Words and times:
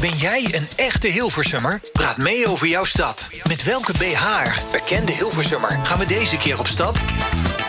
Ben 0.00 0.16
jij 0.16 0.54
een 0.54 0.68
echte 0.76 1.08
Hilversummer? 1.08 1.80
Praat 1.92 2.16
mee 2.16 2.46
over 2.46 2.66
jouw 2.66 2.84
stad. 2.84 3.30
Met 3.48 3.64
welke 3.64 3.92
BH, 3.92 4.24
bekende 4.70 5.12
Hilversummer, 5.12 5.78
gaan 5.82 5.98
we 5.98 6.06
deze 6.06 6.36
keer 6.36 6.58
op 6.58 6.66
stap? 6.66 7.00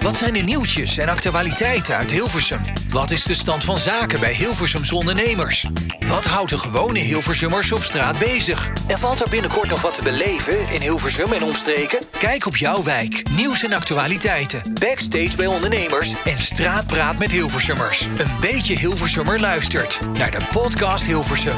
Wat 0.01 0.17
zijn 0.17 0.33
de 0.33 0.39
nieuwtjes 0.39 0.97
en 0.97 1.09
actualiteiten 1.09 1.95
uit 1.95 2.11
Hilversum? 2.11 2.61
Wat 2.89 3.11
is 3.11 3.23
de 3.23 3.33
stand 3.33 3.63
van 3.63 3.79
zaken 3.79 4.19
bij 4.19 4.33
Hilversums 4.33 4.91
ondernemers? 4.91 5.65
Wat 6.07 6.25
houdt 6.25 6.49
de 6.49 6.57
gewone 6.57 6.99
Hilversummers 6.99 7.71
op 7.71 7.83
straat 7.83 8.19
bezig? 8.19 8.71
En 8.87 8.97
valt 8.97 9.21
er 9.21 9.29
binnenkort 9.29 9.69
nog 9.69 9.81
wat 9.81 9.93
te 9.93 10.03
beleven 10.03 10.69
in 10.69 10.81
Hilversum 10.81 11.31
en 11.31 11.43
omstreken? 11.43 11.99
Kijk 12.19 12.45
op 12.45 12.57
jouw 12.57 12.83
wijk, 12.83 13.29
nieuws 13.29 13.63
en 13.63 13.73
actualiteiten, 13.73 14.73
backstage 14.73 15.35
bij 15.35 15.47
ondernemers 15.47 16.13
en 16.25 16.39
straatpraat 16.39 17.17
met 17.17 17.31
Hilversummers. 17.31 18.01
Een 18.01 18.31
beetje 18.39 18.77
Hilversummer 18.77 19.39
luistert 19.39 19.99
naar 20.13 20.31
de 20.31 20.41
podcast 20.51 21.05
Hilversum. 21.05 21.57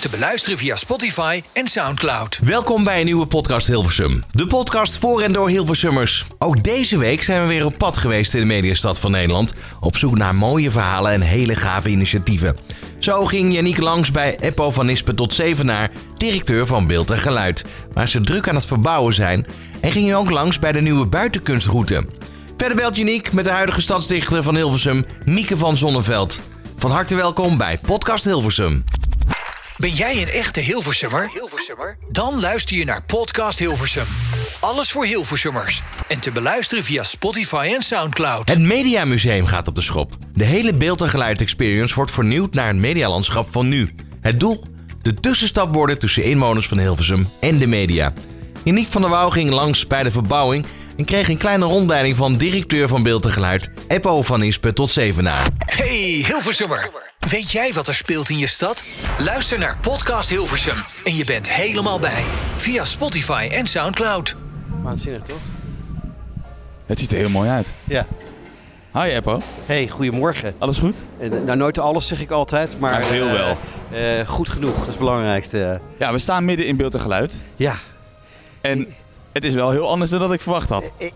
Te 0.00 0.08
beluisteren 0.08 0.58
via 0.58 0.76
Spotify 0.76 1.42
en 1.52 1.68
Soundcloud. 1.68 2.38
Welkom 2.42 2.84
bij 2.84 2.98
een 2.98 3.04
nieuwe 3.04 3.26
podcast 3.26 3.66
Hilversum. 3.66 4.24
De 4.30 4.46
podcast 4.46 4.98
voor 4.98 5.20
en 5.22 5.32
door 5.32 5.48
Hilversummers. 5.48 6.26
Ook 6.38 6.62
deze 6.62 6.98
week 6.98 7.22
zijn 7.22 7.42
we 7.42 7.48
weer 7.48 7.64
op 7.64 7.78
pad 7.78 7.96
geweest 7.96 8.34
in 8.34 8.40
de 8.40 8.46
mediastad 8.46 8.98
van 8.98 9.10
Nederland. 9.10 9.54
Op 9.80 9.96
zoek 9.96 10.16
naar 10.18 10.34
mooie 10.34 10.70
verhalen 10.70 11.12
en 11.12 11.20
hele 11.20 11.56
gave 11.56 11.88
initiatieven. 11.88 12.56
Zo 12.98 13.24
ging 13.24 13.52
Janiek 13.52 13.78
langs 13.78 14.10
bij 14.10 14.36
Eppo 14.40 14.70
van 14.70 14.86
Nispen 14.86 15.16
tot 15.16 15.32
Zevenaar, 15.32 15.90
directeur 16.16 16.66
van 16.66 16.86
Beeld 16.86 17.10
en 17.10 17.18
Geluid. 17.18 17.64
Waar 17.92 18.08
ze 18.08 18.20
druk 18.20 18.48
aan 18.48 18.54
het 18.54 18.66
verbouwen 18.66 19.14
zijn. 19.14 19.46
En 19.80 19.92
ging 19.92 20.14
ook 20.14 20.30
langs 20.30 20.58
bij 20.58 20.72
de 20.72 20.80
nieuwe 20.80 21.06
buitenkunstroute. 21.06 22.06
Verder 22.56 22.76
belt 22.76 22.96
Janiek 22.96 23.32
met 23.32 23.44
de 23.44 23.50
huidige 23.50 23.80
stadsdichter 23.80 24.42
van 24.42 24.56
Hilversum, 24.56 25.04
Mieke 25.24 25.56
van 25.56 25.76
Zonneveld. 25.76 26.40
Van 26.78 26.90
harte 26.90 27.14
welkom 27.14 27.56
bij 27.56 27.78
Podcast 27.78 28.24
Hilversum. 28.24 28.84
Ben 29.76 29.90
jij 29.90 30.22
een 30.22 30.28
echte 30.28 30.60
Hilversummer? 30.60 31.30
Hilversummer? 31.32 31.98
Dan 32.08 32.40
luister 32.40 32.76
je 32.76 32.84
naar 32.84 33.02
Podcast 33.02 33.58
Hilversum. 33.58 34.04
Alles 34.60 34.90
voor 34.90 35.04
Hilversummers. 35.04 35.82
En 36.08 36.20
te 36.20 36.30
beluisteren 36.30 36.84
via 36.84 37.02
Spotify 37.02 37.72
en 37.74 37.82
Soundcloud. 37.82 38.48
Het 38.48 38.60
Mediamuseum 38.60 39.46
gaat 39.46 39.68
op 39.68 39.74
de 39.74 39.80
schop. 39.80 40.16
De 40.34 40.44
hele 40.44 40.74
beeld- 40.74 41.00
en 41.00 41.08
geluid-experience 41.08 41.94
wordt 41.94 42.10
vernieuwd 42.10 42.54
naar 42.54 42.66
het 42.66 42.76
medialandschap 42.76 43.52
van 43.52 43.68
nu. 43.68 43.94
Het 44.20 44.40
doel? 44.40 44.64
De 45.02 45.14
tussenstap 45.14 45.74
worden 45.74 45.98
tussen 45.98 46.24
inwoners 46.24 46.66
van 46.66 46.78
Hilversum 46.78 47.28
en 47.40 47.58
de 47.58 47.66
media. 47.66 48.12
Janiek 48.64 48.88
van 48.88 49.00
der 49.00 49.10
Wouw 49.10 49.30
ging 49.30 49.50
langs 49.50 49.86
bij 49.86 50.02
de 50.02 50.10
verbouwing 50.10 50.66
en 50.96 51.04
kreeg 51.04 51.28
een 51.28 51.36
kleine 51.36 51.64
rondleiding 51.64 52.16
van 52.16 52.36
directeur 52.36 52.88
van 52.88 53.02
Beeld 53.02 53.24
en 53.24 53.32
Geluid, 53.32 53.70
Eppo 53.88 54.22
van 54.22 54.42
Ispe 54.42 54.72
tot 54.72 54.90
Zevenaar. 54.90 55.46
Hey 55.58 56.24
Hilversummer. 56.26 56.90
Weet 57.30 57.50
jij 57.52 57.72
wat 57.72 57.88
er 57.88 57.94
speelt 57.94 58.28
in 58.28 58.38
je 58.38 58.46
stad? 58.46 58.84
Luister 59.18 59.58
naar 59.58 59.76
Podcast 59.80 60.28
Hilversum 60.28 60.76
en 61.04 61.16
je 61.16 61.24
bent 61.24 61.48
helemaal 61.50 61.98
bij. 61.98 62.24
Via 62.56 62.84
Spotify 62.84 63.48
en 63.52 63.66
Soundcloud. 63.66 64.36
Waanzinnig, 64.82 65.22
toch? 65.22 65.38
Het 66.86 66.98
ziet 66.98 67.12
er 67.12 67.18
heel 67.18 67.28
mooi 67.30 67.48
uit. 67.50 67.72
Ja. 67.84 68.06
Hi 68.92 69.08
Eppo, 69.08 69.40
Hey, 69.66 69.88
goedemorgen. 69.88 70.54
alles 70.58 70.78
goed? 70.78 70.96
Eh, 71.18 71.30
nou, 71.30 71.56
nooit 71.56 71.78
alles 71.78 72.06
zeg 72.06 72.20
ik 72.20 72.30
altijd, 72.30 72.78
maar... 72.78 72.90
Maar 72.92 73.02
veel 73.02 73.26
eh, 73.26 73.32
wel. 73.32 73.58
eh, 73.90 74.28
goed 74.28 74.48
genoeg, 74.48 74.72
dat 74.72 74.80
is 74.82 74.86
het 74.88 74.98
belangrijkste. 74.98 75.80
Ja, 75.98 76.12
we 76.12 76.18
staan 76.18 76.44
midden 76.44 76.66
in 76.66 76.76
beeld 76.76 76.94
en 76.94 77.00
geluid. 77.00 77.36
Ja, 77.56 77.74
En 78.60 78.86
het 79.36 79.44
is 79.44 79.54
wel 79.54 79.70
heel 79.70 79.88
anders 79.90 80.10
dan 80.10 80.20
dat 80.20 80.32
ik 80.32 80.40
verwacht 80.40 80.68
had. 80.70 80.90
ik, 80.96 81.12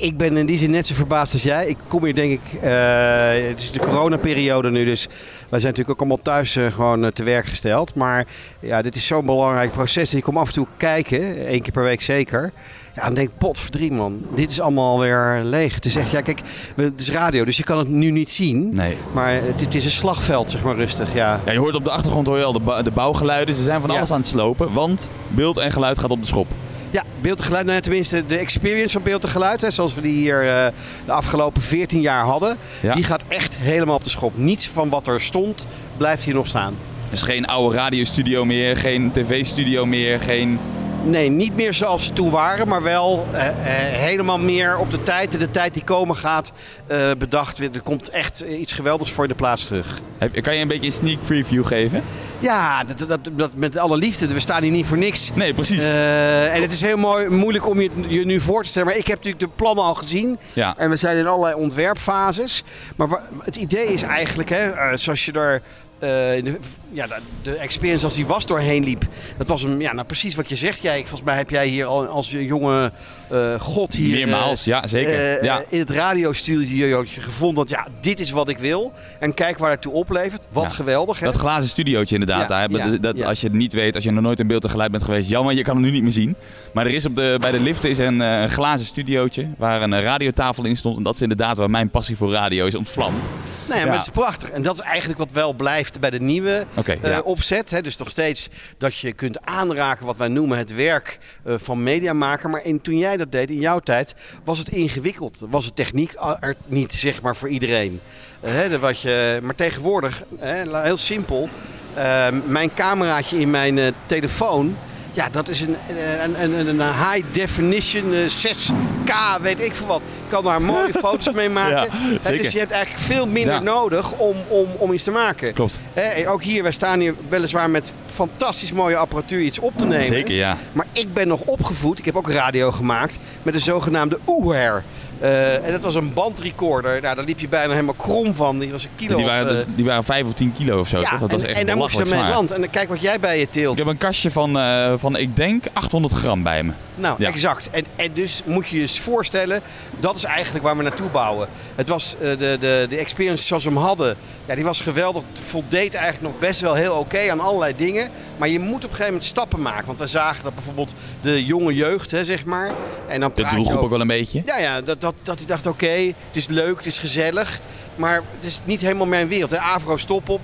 ik 0.00 0.16
ben 0.16 0.36
in 0.36 0.46
die 0.46 0.58
zin 0.58 0.70
net 0.70 0.86
zo 0.86 0.94
verbaasd 0.94 1.32
als 1.32 1.42
jij. 1.42 1.66
Ik 1.68 1.76
kom 1.88 2.04
hier 2.04 2.14
denk 2.14 2.32
ik... 2.32 2.60
eh, 2.62 3.48
het 3.48 3.60
is 3.60 3.70
de 3.70 3.78
coronaperiode 3.78 4.70
nu, 4.70 4.84
dus 4.84 5.06
wij 5.48 5.60
zijn 5.60 5.72
natuurlijk 5.72 5.90
ook 5.90 5.98
allemaal 5.98 6.22
thuis 6.22 6.56
eh, 6.56 6.66
gewoon 6.72 7.04
eh, 7.04 7.10
te 7.10 7.22
werk 7.24 7.46
gesteld. 7.46 7.94
Maar 7.94 8.26
ja, 8.60 8.82
dit 8.82 8.96
is 8.96 9.06
zo'n 9.06 9.24
belangrijk 9.26 9.72
proces. 9.72 10.14
Ik 10.14 10.22
kom 10.22 10.36
af 10.36 10.46
en 10.46 10.52
toe 10.52 10.66
kijken, 10.76 11.46
één 11.46 11.62
keer 11.62 11.72
per 11.72 11.82
week 11.82 12.00
zeker. 12.02 12.52
Ja, 12.94 13.04
dan 13.04 13.14
denk 13.14 13.28
ik, 13.28 13.38
potverdrie 13.38 13.92
man, 13.92 14.22
dit 14.34 14.50
is 14.50 14.60
allemaal 14.60 15.00
weer 15.00 15.40
leeg. 15.44 15.74
Het 15.74 15.84
is 15.84 15.96
echt, 15.96 16.10
ja 16.10 16.20
kijk, 16.20 16.40
het 16.76 17.00
is 17.00 17.10
radio, 17.10 17.44
dus 17.44 17.56
je 17.56 17.64
kan 17.64 17.78
het 17.78 17.88
nu 17.88 18.10
niet 18.10 18.30
zien. 18.30 18.74
Nee. 18.74 18.96
Maar 19.12 19.34
het, 19.34 19.60
het 19.60 19.74
is 19.74 19.84
een 19.84 19.90
slagveld, 19.90 20.50
zeg 20.50 20.62
maar 20.62 20.74
rustig, 20.76 21.14
ja. 21.14 21.40
Ja, 21.44 21.52
je 21.52 21.58
hoort 21.58 21.74
op 21.74 21.84
de 21.84 21.90
achtergrond 21.90 22.26
hoor 22.26 22.38
je 22.38 22.44
al 22.44 22.52
de, 22.52 22.80
de 22.82 22.90
bouwgeluiden. 22.90 23.54
Ze 23.54 23.62
zijn 23.62 23.80
van 23.80 23.90
Ja. 23.90 23.96
alles 23.96 24.10
aan 24.10 24.18
het 24.20 24.28
slopen, 24.28 24.72
want 24.72 25.10
beeld 25.28 25.56
en 25.58 25.72
geluid 25.72 25.98
gaat 25.98 26.10
op 26.10 26.20
de 26.20 26.26
schop. 26.26 26.46
Ja, 26.90 27.02
beeld 27.20 27.38
en 27.38 27.44
geluid. 27.44 27.64
Nou, 27.64 27.76
ja, 27.76 27.82
tenminste, 27.82 28.26
de 28.26 28.36
experience 28.36 28.92
van 28.92 29.02
beeld 29.02 29.24
en 29.24 29.30
geluid, 29.30 29.60
hè, 29.60 29.70
zoals 29.70 29.94
we 29.94 30.00
die 30.00 30.12
hier 30.16 30.40
eh, 30.48 30.66
de 31.04 31.12
afgelopen 31.12 31.62
14 31.62 32.00
jaar 32.00 32.24
hadden, 32.24 32.56
Ja. 32.82 32.94
die 32.94 33.04
gaat 33.04 33.24
echt 33.28 33.56
helemaal 33.56 33.94
op 33.94 34.04
de 34.04 34.10
schop. 34.10 34.36
Niets 34.38 34.68
van 34.68 34.88
wat 34.88 35.06
er 35.06 35.20
stond 35.20 35.66
blijft 35.96 36.24
hier 36.24 36.34
nog 36.34 36.46
staan. 36.46 36.74
Dus 37.10 37.22
geen 37.22 37.46
oude 37.46 37.76
radiostudio 37.76 38.44
meer, 38.44 38.76
geen 38.76 39.12
tv-studio 39.12 39.86
meer, 39.86 40.20
geen... 40.20 40.58
Nee, 41.04 41.28
niet 41.28 41.54
meer 41.54 41.74
zoals 41.74 42.06
ze 42.06 42.12
toen 42.12 42.30
waren, 42.30 42.68
maar 42.68 42.82
wel 42.82 43.26
eh, 43.32 43.48
eh, 43.48 43.54
helemaal 43.98 44.38
meer 44.38 44.78
op 44.78 44.90
de 44.90 45.02
tijd. 45.02 45.38
De 45.38 45.50
tijd 45.50 45.74
die 45.74 45.84
komen 45.84 46.16
gaat 46.16 46.52
eh, 46.86 47.10
bedacht. 47.18 47.58
Er 47.58 47.80
komt 47.82 48.10
echt 48.10 48.40
iets 48.40 48.72
geweldigs 48.72 49.10
voor 49.10 49.24
in 49.24 49.30
de 49.30 49.36
plaats 49.36 49.66
terug. 49.66 50.00
Kan 50.40 50.54
je 50.54 50.62
een 50.62 50.68
beetje 50.68 50.86
een 50.86 50.92
sneak 50.92 51.22
preview 51.22 51.66
geven? 51.66 52.02
Ja, 52.38 52.84
dat, 52.84 53.08
dat, 53.08 53.20
dat 53.32 53.56
met 53.56 53.76
alle 53.76 53.96
liefde. 53.96 54.34
We 54.34 54.40
staan 54.40 54.62
hier 54.62 54.72
niet 54.72 54.86
voor 54.86 54.98
niks. 54.98 55.30
Nee, 55.34 55.54
precies. 55.54 55.82
En 55.82 56.62
het 56.62 56.72
is 56.72 56.80
heel 56.80 56.96
mooi, 56.96 57.28
moeilijk 57.28 57.68
om 57.68 57.80
je, 57.80 57.90
je 58.08 58.24
nu 58.24 58.40
voor 58.40 58.62
te 58.62 58.68
stellen. 58.68 58.88
Maar 58.88 58.96
ik 58.96 59.06
heb 59.06 59.16
natuurlijk 59.16 59.44
de 59.44 59.56
plannen 59.56 59.84
al 59.84 59.94
gezien. 59.94 60.38
Ja. 60.52 60.74
En 60.76 60.90
we 60.90 60.96
zijn 60.96 61.16
in 61.16 61.26
allerlei 61.26 61.54
ontwerpfases. 61.54 62.64
Maar 62.96 63.08
het 63.44 63.56
idee 63.56 63.92
is 63.92 64.02
eigenlijk, 64.02 64.48
hè, 64.48 64.96
zoals 64.96 65.24
je 65.24 65.32
er. 65.32 65.62
Eh, 66.00 66.44
de, 66.44 66.58
ja, 66.92 67.06
de, 67.42 67.56
experience 67.56 68.04
als 68.04 68.14
die 68.14 68.26
was 68.26 68.46
doorheen 68.46 68.84
liep. 68.84 69.04
Dat 69.38 69.48
was 69.48 69.62
een, 69.62 69.80
ja, 69.80 69.92
nou 69.92 70.06
precies 70.06 70.34
wat 70.34 70.48
je 70.48 70.56
zegt. 70.56 70.82
Jij, 70.82 70.98
volgens 70.98 71.22
mij 71.22 71.36
heb 71.36 71.50
jij 71.50 71.66
hier 71.66 71.84
al 71.84 72.06
als 72.06 72.30
jonge 72.30 72.92
eh, 73.28 73.60
god 73.60 73.92
hier. 73.92 74.16
Meermaals, 74.16 74.60
eh, 74.60 74.66
ja, 74.66 74.86
zeker. 74.86 75.44
ja. 75.44 75.62
in 75.68 75.78
het 75.78 75.90
radiostudio 75.90 77.04
gevonden 77.06 77.56
dat 77.56 77.68
ja, 77.68 77.86
dit 78.00 78.20
is 78.20 78.30
wat 78.30 78.48
ik 78.48 78.58
wil. 78.58 78.92
En 79.18 79.34
kijk 79.34 79.58
waar 79.58 79.70
het 79.70 79.80
toe 79.82 79.92
oplevert. 79.92 80.46
Wat 80.50 80.70
Ja. 80.70 80.76
geweldig. 80.76 81.18
Hè? 81.18 81.26
Dat 81.26 81.36
glazen 81.36 81.68
studiootje 81.68 82.14
inderdaad. 82.14 82.50
Ja, 82.50 82.68
daar. 82.68 82.90
ja, 82.90 82.96
dat. 82.98 83.24
Als 83.24 83.40
je 83.40 83.46
het 83.46 83.56
niet 83.56 83.72
weet, 83.72 83.94
als 83.94 84.04
je 84.04 84.10
nog 84.10 84.22
nooit 84.22 84.40
in 84.40 84.46
beeld 84.46 84.64
en 84.64 84.70
geluid 84.70 84.90
bent 84.90 85.04
geweest, 85.04 85.28
jammer, 85.28 85.54
je 85.54 85.62
kan 85.62 85.74
hem 85.74 85.84
nu 85.84 85.90
niet 85.90 86.02
meer 86.02 86.12
zien. 86.12 86.36
Maar 86.72 86.86
er 86.86 86.94
is 86.94 87.04
op 87.06 87.16
de, 87.16 87.36
bij 87.40 87.50
de 87.50 87.60
liften 87.60 87.90
is 87.90 87.98
een 87.98 88.48
glazen 88.48 88.86
studiootje 88.86 89.48
waar 89.58 89.82
een 89.82 90.00
radiotafel 90.00 90.64
in 90.64 90.76
stond. 90.76 90.96
En 90.96 91.02
dat 91.02 91.14
is 91.14 91.22
inderdaad 91.22 91.56
waar 91.56 91.70
mijn 91.70 91.90
passie 91.90 92.16
voor 92.16 92.32
radio 92.32 92.66
is 92.66 92.74
ontvlamd. 92.74 93.30
Nee, 93.70 93.84
maar 93.84 93.92
het 93.92 94.02
is 94.06 94.12
prachtig. 94.12 94.50
En 94.50 94.62
dat 94.62 94.74
is 94.74 94.80
eigenlijk 94.80 95.18
wat 95.18 95.32
wel 95.32 95.52
blijft 95.52 96.00
bij 96.00 96.10
de 96.10 96.20
nieuwe 96.20 96.66
eh, 97.02 97.18
opzet. 97.22 97.70
Hè. 97.70 97.80
Dus 97.80 97.96
nog 97.96 98.10
steeds 98.10 98.48
dat 98.78 98.96
je 98.96 99.12
kunt 99.12 99.46
aanraken 99.46 100.06
wat 100.06 100.16
wij 100.16 100.28
noemen 100.28 100.58
het 100.58 100.74
werk 100.74 101.18
eh, 101.44 101.54
van 101.58 101.82
mediamaker. 101.82 102.50
Maar 102.50 102.64
in, 102.64 102.80
toen 102.80 102.98
jij 102.98 103.16
dat 103.16 103.32
deed, 103.32 103.50
in 103.50 103.60
jouw 103.60 103.78
tijd, 103.80 104.14
was 104.44 104.58
het 104.58 104.68
ingewikkeld. 104.68 105.42
Was 105.48 105.64
de 105.64 105.74
techniek 105.74 106.14
er 106.40 106.54
niet, 106.66 106.92
zeg 106.92 107.22
maar, 107.22 107.36
voor 107.36 107.48
iedereen. 107.48 108.00
Eh, 108.40 108.52
hè, 108.52 108.68
dat 108.68 108.80
wat 108.80 109.00
je, 109.00 109.38
maar 109.42 109.54
tegenwoordig, 109.54 110.22
heel 110.40 110.96
simpel. 110.96 111.48
eh, 111.94 112.26
mijn 112.46 112.74
cameraatje 112.74 113.40
in 113.40 113.50
mijn 113.50 113.78
eh, 113.78 113.86
telefoon... 114.06 114.76
Ja, 115.12 115.28
dat 115.30 115.48
is 115.48 115.60
een, 115.60 115.76
eh, 115.88 116.22
een, 116.22 116.42
een, 116.42 116.66
een, 116.66 116.80
high 116.80 117.24
definition 117.30 118.14
eh, 118.14 118.20
6K, 118.28 119.42
weet 119.42 119.60
ik 119.60 119.74
veel 119.74 119.86
wat. 119.86 120.00
Ik 120.00 120.28
kan 120.28 120.44
daar 120.44 120.62
mooie 120.62 120.92
foto's 121.04 121.34
mee 121.34 121.48
maken. 121.48 121.88
Ja. 122.22 122.30
Dus 122.30 122.52
je 122.52 122.58
hebt 122.58 122.70
eigenlijk 122.70 123.02
veel 123.02 123.26
minder 123.26 123.54
Ja. 123.54 123.60
nodig 123.60 124.12
om, 124.12 124.36
om, 124.48 124.66
om 124.76 124.92
iets 124.92 125.04
te 125.04 125.10
maken. 125.10 125.52
Klopt. 125.52 125.80
Hè, 125.92 126.30
ook 126.30 126.42
hier, 126.42 126.62
wij 126.62 126.72
staan 126.72 127.00
hier 127.00 127.14
weliswaar 127.28 127.70
met 127.70 127.92
fantastisch 128.06 128.72
mooie 128.72 128.96
apparatuur 128.96 129.40
iets 129.40 129.58
op 129.58 129.72
te 129.76 129.86
nemen. 129.86 130.04
Zeker, 130.04 130.34
ja. 130.34 130.56
Maar 130.72 130.86
ik 130.92 131.14
ben 131.14 131.28
nog 131.28 131.40
opgevoed, 131.40 131.98
ik 131.98 132.04
heb 132.04 132.16
ook 132.16 132.30
radio 132.30 132.70
gemaakt, 132.70 133.18
met 133.42 133.54
de 133.54 133.60
zogenaamde 133.60 134.18
Uher. 134.28 134.84
Eh, 135.20 135.66
en 135.66 135.72
dat 135.72 135.80
was 135.80 135.94
een 135.94 136.12
bandrecorder. 136.12 137.00
Nou, 137.00 137.14
daar 137.14 137.24
liep 137.24 137.40
je 137.40 137.48
bijna 137.48 137.72
helemaal 137.72 137.94
krom 137.94 138.34
van. 138.34 138.58
Die 138.58 138.70
was 138.70 138.84
een 138.84 138.90
kilo. 138.96 139.16
Die 139.16 139.24
of, 139.24 139.30
waren, 139.30 139.60
eh, 139.60 139.66
die 139.74 139.84
waren 139.84 140.04
5 140.04 140.24
of 140.24 140.32
10 140.32 140.52
kilo 140.52 140.80
of 140.80 140.88
zo, 140.88 141.00
toch? 141.00 141.18
Dat 141.18 141.32
was 141.32 141.42
en, 141.42 141.48
echt 141.48 141.58
en 141.58 141.66
daar 141.66 141.76
moest 141.76 141.96
je 141.96 142.04
mee 142.04 142.28
land. 142.28 142.50
En 142.50 142.70
kijk 142.70 142.88
wat 142.88 143.00
jij 143.00 143.20
bij 143.20 143.38
je 143.38 143.48
teelt. 143.48 143.72
Ik 143.72 143.78
heb 143.78 143.86
een 143.86 143.98
kastje 143.98 144.30
van, 144.30 144.58
eh, 144.58 144.94
van, 144.96 145.16
ik 145.16 145.36
denk, 145.36 145.64
800 145.72 146.14
gram 146.14 146.42
bij 146.42 146.62
me. 146.62 146.72
Nou, 146.94 147.14
Ja. 147.18 147.28
exact. 147.28 147.70
En, 147.70 147.84
en 147.96 148.12
dus 148.12 148.42
moet 148.44 148.68
je 148.68 148.76
je 148.76 148.82
eens 148.82 149.00
voorstellen, 149.00 149.60
dat 150.00 150.16
is 150.16 150.24
eigenlijk 150.24 150.64
waar 150.64 150.76
we 150.76 150.82
naartoe 150.82 151.10
bouwen. 151.10 151.48
Het 151.74 151.88
was 151.88 152.16
de, 152.20 152.36
de, 152.60 152.86
de 152.88 152.96
experience 152.96 153.44
zoals 153.44 153.64
we 153.64 153.70
hem 153.70 153.78
hadden, 153.78 154.16
ja, 154.46 154.54
die 154.54 154.64
was 154.64 154.80
geweldig. 154.80 155.22
Voldeed 155.32 155.94
eigenlijk 155.94 156.32
nog 156.32 156.40
best 156.40 156.60
wel 156.60 156.74
heel 156.74 156.94
oké 156.94 157.30
aan 157.30 157.40
allerlei 157.40 157.76
dingen. 157.76 158.10
Maar 158.40 158.48
je 158.48 158.58
moet 158.58 158.74
op 158.74 158.82
een 158.82 158.88
gegeven 158.88 159.04
moment 159.06 159.24
stappen 159.24 159.62
maken. 159.62 159.86
Want 159.86 159.98
we 159.98 160.06
zagen 160.06 160.44
dat 160.44 160.54
bijvoorbeeld 160.54 160.94
de 161.20 161.44
jonge 161.44 161.74
jeugd, 161.74 162.10
hè, 162.10 162.24
zeg 162.24 162.44
maar. 162.44 162.72
En 163.08 163.20
dan 163.20 163.30
De 163.34 163.42
doelgroep 163.42 163.66
over- 163.66 163.78
ook 163.80 163.90
wel 163.90 164.00
een 164.00 164.06
beetje. 164.06 164.42
Ja, 164.44 164.58
ja 164.58 164.80
dat, 164.80 165.00
dat, 165.00 165.14
dat 165.22 165.38
hij 165.38 165.46
dacht, 165.46 165.66
oké, 165.66 165.86
het 166.26 166.36
is 166.36 166.48
leuk, 166.48 166.76
het 166.76 166.86
is 166.86 166.98
gezellig. 166.98 167.60
Maar 167.96 168.14
het 168.14 168.44
is 168.44 168.60
niet 168.64 168.80
helemaal 168.80 169.06
mijn 169.06 169.28
wereld. 169.28 169.50
Hè. 169.50 169.58
Avro 169.58 169.96
Stop 169.96 170.28
op. 170.28 170.40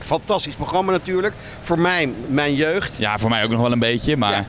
Fantastisch 0.00 0.54
programma 0.54 0.92
natuurlijk. 0.92 1.34
Voor 1.60 1.78
mij, 1.78 2.12
mijn 2.26 2.54
jeugd. 2.54 2.96
Ja, 2.98 3.18
voor 3.18 3.30
mij 3.30 3.44
ook 3.44 3.50
nog 3.50 3.60
wel 3.60 3.72
een 3.72 3.78
beetje, 3.78 4.16
maar 4.16 4.32
Ja. 4.32 4.46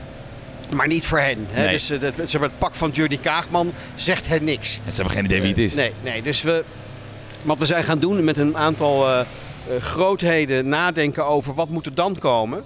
Maar 0.74 0.86
niet 0.86 1.06
voor 1.06 1.18
hen. 1.20 1.46
Hè? 1.50 1.62
Nee. 1.62 1.72
Dus 1.72 1.90
eh, 1.90 2.00
dat, 2.00 2.12
zeg 2.30 2.40
maar, 2.40 2.48
het 2.50 2.58
pak 2.58 2.74
van 2.74 2.90
Johnny 2.90 3.16
Kaagman 3.16 3.72
zegt 3.94 4.28
hen 4.28 4.44
niks. 4.44 4.72
ze 4.72 4.80
hebben 4.94 5.10
geen 5.14 5.24
idee 5.24 5.40
wie 5.40 5.48
het 5.48 5.58
is. 5.58 5.74
Nee, 5.74 5.92
nee. 6.02 6.22
Dus 6.22 6.42
we, 6.42 6.64
wat 7.42 7.58
we 7.58 7.66
zijn 7.66 7.84
gaan 7.84 7.98
doen 7.98 8.24
met 8.24 8.38
een 8.38 8.56
aantal 8.56 9.08
eh, 9.08 9.20
eh, 9.20 9.26
grootheden 9.80 10.68
nadenken 10.68 11.26
over 11.26 11.54
wat 11.54 11.68
moet 11.68 11.86
er 11.86 11.94
dan 11.94 12.18
komen. 12.18 12.64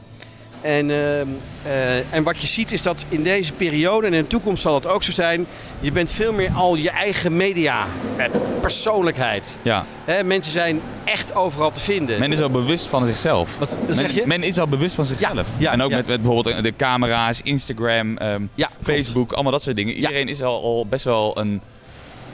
En, 0.60 0.90
ehm, 0.90 1.26
eh, 1.62 2.14
en 2.14 2.22
wat 2.22 2.40
je 2.40 2.46
ziet 2.46 2.72
is 2.72 2.82
dat 2.82 3.04
in 3.08 3.22
deze 3.22 3.52
periode 3.52 4.06
en 4.06 4.14
in 4.14 4.22
de 4.22 4.26
toekomst 4.26 4.62
zal 4.62 4.74
het 4.74 4.86
ook 4.86 5.02
zo 5.02 5.12
zijn. 5.12 5.46
Je 5.80 5.92
bent 5.92 6.12
veel 6.12 6.32
meer 6.32 6.50
al 6.50 6.74
je 6.74 6.90
eigen 6.90 7.36
media 7.36 7.86
eh, 8.16 8.24
persoonlijkheid. 8.60 9.58
Ja. 9.62 9.84
Hè, 10.04 10.24
mensen 10.24 10.52
zijn 10.52 10.80
echt 11.04 11.34
overal 11.34 11.70
te 11.70 11.80
vinden. 11.80 12.18
Men 12.18 12.32
is 12.32 12.40
al 12.40 12.50
bewust 12.50 12.86
van 12.86 13.06
zichzelf. 13.06 13.56
Wat- 13.58 13.76
wat 13.86 13.96
zeg 13.96 14.10
je? 14.12 14.18
Men, 14.26 14.28
men 14.40 14.42
is 14.48 14.58
al 14.58 14.68
bewust 14.68 14.94
van 14.94 15.04
zichzelf. 15.04 15.34
Ja, 15.34 15.44
ja, 15.58 15.72
en 15.72 15.82
ook 15.82 15.90
met, 15.90 16.06
met 16.06 16.22
bijvoorbeeld 16.22 16.62
de 16.62 16.76
camera's, 16.76 17.40
Instagram, 17.42 18.16
ehm. 18.16 18.42
Facebook, 18.82 19.32
allemaal 19.32 19.52
dat 19.52 19.62
soort 19.62 19.76
dingen. 19.76 19.94
Iedereen 19.94 20.28
is 20.28 20.42
al, 20.42 20.62
al 20.62 20.86
best 20.86 21.04
wel 21.04 21.38
een, 21.38 21.60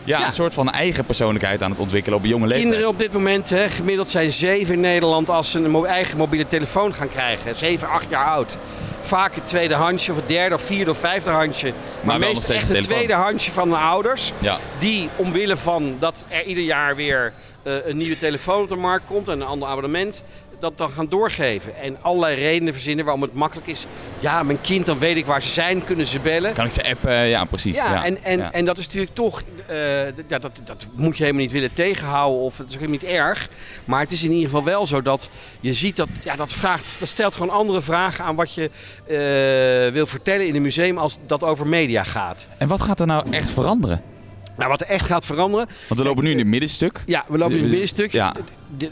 ja, 0.05 0.19
Ja. 0.19 0.27
een 0.27 0.33
soort 0.33 0.55
van 0.55 0.71
eigen 0.71 1.05
persoonlijkheid 1.05 1.63
aan 1.63 1.71
het 1.71 1.81
ontwikkelen 1.81 2.19
op 2.19 2.25
een 2.25 2.31
jonge 2.31 2.47
leeftijd. 2.47 2.63
Kinderen 2.69 2.89
op 2.93 2.99
dit 2.99 3.13
moment, 3.13 3.51
hè, 3.51 3.69
gemiddeld 3.69 4.09
zijn 4.09 4.31
zeven 4.31 4.75
in 4.75 4.81
Nederland 4.81 5.31
als 5.31 5.51
ze 5.51 5.59
een 5.59 5.71
mo- 5.71 5.85
eigen 5.85 6.19
mobiele 6.19 6.47
telefoon 6.47 6.95
gaan 6.95 7.09
krijgen. 7.09 7.55
Zeven, 7.55 7.89
acht 7.89 8.07
jaar 8.09 8.27
oud. 8.27 8.57
Vaak 9.01 9.35
het 9.35 9.47
tweede 9.47 9.75
handje 9.75 10.13
of 10.13 10.19
het 10.19 10.29
derde 10.29 10.55
of 10.55 10.63
vierde 10.63 10.91
of 10.91 10.99
vijfde 10.99 11.31
handje. 11.31 11.73
Maar, 12.03 12.19
nog 12.19 12.29
meestal 12.29 12.55
echt 12.55 12.69
het 12.69 12.81
tweede 12.81 13.13
handje 13.15 13.51
van 13.53 13.69
de 13.69 13.77
ouders. 13.77 14.33
Ja. 14.39 14.59
Die 14.79 15.09
omwille 15.17 15.57
van 15.57 15.97
dat 15.99 16.27
er 16.29 16.45
ieder 16.45 16.65
jaar 16.65 16.97
weer 16.97 17.33
eh, 17.63 17.73
een 17.87 17.97
nieuwe 17.97 18.17
telefoon 18.17 18.63
op 18.63 18.69
de 18.69 18.75
markt 18.77 19.05
komt 19.07 19.29
en 19.29 19.41
een 19.41 19.47
ander 19.47 19.69
abonnement, 19.69 20.23
dat 20.65 20.79
dan 20.79 20.91
gaan 20.91 21.09
doorgeven. 21.09 21.77
En 21.77 21.97
allerlei 22.03 22.35
redenen 22.35 22.73
verzinnen 22.73 23.05
waarom 23.05 23.23
het 23.23 23.35
makkelijk 23.35 23.67
is. 23.67 23.87
Ja, 24.19 24.43
mijn 24.43 24.61
kind, 24.61 24.87
dan 24.87 24.99
weet 24.99 25.17
ik 25.17 25.27
waar 25.27 25.43
ze 25.43 25.49
zijn, 25.49 25.85
kunnen 25.85 26.07
ze 26.07 26.21
bellen. 26.21 26.53
Kan 26.53 26.65
ik 26.65 26.71
ze 26.71 26.85
appen? 26.85 27.13
Ja, 27.13 27.45
precies. 27.45 27.77
Ja, 27.77 28.05
en, 28.05 28.25
en, 28.25 28.39
ja. 28.39 28.53
en 28.53 28.65
dat 28.65 28.79
is 28.79 28.87
natuurlijk 28.87 29.15
toch, 29.15 29.43
ja, 30.29 30.39
dat, 30.39 30.61
dat 30.65 30.87
moet 30.93 31.17
je 31.17 31.23
helemaal 31.23 31.43
niet 31.43 31.53
willen 31.53 31.73
tegenhouden 31.73 32.41
of 32.41 32.59
het 32.59 32.69
is 32.69 32.75
ook 32.75 32.81
helemaal 32.81 33.01
niet 33.03 33.11
erg. 33.17 33.49
Maar 33.85 34.01
het 34.01 34.13
is 34.13 34.25
in 34.25 34.31
ieder 34.31 34.45
geval 34.45 34.65
wel 34.65 34.87
zo 34.87 35.03
dat 35.03 35.29
je 35.61 35.73
ziet 35.73 35.97
dat, 35.97 36.09
ja, 36.23 36.37
dat 36.37 36.53
vraagt, 36.53 36.97
dat 36.99 37.09
stelt 37.09 37.35
gewoon 37.35 37.51
andere 37.51 37.83
vragen 37.83 38.25
aan 38.25 38.35
wat 38.35 38.55
je 38.55 38.71
eh, 39.07 39.93
wil 39.93 40.07
vertellen 40.07 40.47
in 40.47 40.55
een 40.55 40.63
museum 40.63 40.99
als 40.99 41.19
dat 41.27 41.43
over 41.43 41.67
media 41.67 42.03
gaat. 42.03 42.49
En 42.59 42.69
wat 42.69 42.83
gaat 42.83 43.01
er 43.01 43.07
nou 43.07 43.31
echt 43.31 43.51
veranderen? 43.51 44.14
Nou, 44.57 44.71
wat 44.71 44.81
er 44.81 44.87
echt 44.87 45.07
gaat 45.07 45.25
veranderen, 45.25 45.67
Want 45.89 46.01
we 46.01 46.07
lopen 46.07 46.25
nu 46.25 46.31
in 46.31 46.39
het 46.39 46.47
middenstuk. 46.47 47.03
ja, 47.07 47.25
we 47.29 47.39
lopen 47.39 47.57
in 47.57 47.63
het 47.63 47.71
middenstuk. 47.71 48.13
Ja. 48.13 48.35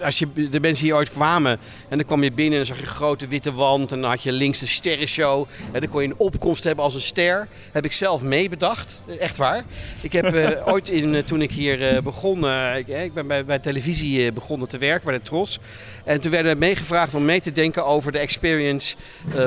Als 0.00 0.18
je, 0.18 0.48
de 0.50 0.60
mensen 0.60 0.84
hier 0.84 0.94
ooit 0.94 1.10
kwamen 1.10 1.58
en 1.88 1.96
dan 1.96 2.06
kwam 2.06 2.22
je 2.22 2.32
binnen 2.32 2.58
en 2.60 2.66
dan 2.66 2.74
zag 2.74 2.76
je 2.76 2.90
een 2.90 2.96
grote 2.96 3.26
witte 3.26 3.52
wand 3.52 3.92
en 3.92 4.00
dan 4.00 4.10
had 4.10 4.22
je 4.22 4.32
links 4.32 4.58
de 4.58 4.66
sterrenshow. 4.66 5.48
En 5.72 5.80
dan 5.80 5.88
kon 5.88 6.02
je 6.02 6.08
een 6.08 6.14
opkomst 6.16 6.64
hebben 6.64 6.84
als 6.84 6.94
een 6.94 7.00
ster. 7.00 7.48
Heb 7.72 7.84
ik 7.84 7.92
zelf 7.92 8.22
mee 8.22 8.48
bedacht, 8.48 9.04
echt 9.18 9.36
waar. 9.36 9.64
Ik 10.00 10.12
heb 10.12 10.24
eh, 10.24 10.66
ooit 10.72 10.88
in, 10.88 11.14
eh, 11.14 11.22
toen 11.22 11.42
ik 11.42 11.50
hier 11.50 11.88
eh, 11.88 12.02
begon, 12.02 12.46
ik, 12.76 12.88
ik 12.88 13.14
ben 13.14 13.26
bij, 13.26 13.44
bij 13.44 13.58
televisie 13.58 14.32
begonnen 14.32 14.68
te 14.68 14.78
werken, 14.78 15.04
bij 15.04 15.14
de 15.14 15.22
Tros. 15.24 15.58
En 16.04 16.20
toen 16.20 16.30
werden 16.30 16.52
we 16.52 16.58
meegevraagd 16.58 17.14
om 17.14 17.24
mee 17.24 17.40
te 17.40 17.52
denken 17.52 17.86
over 17.86 18.12
de 18.12 18.18
experience 18.18 18.96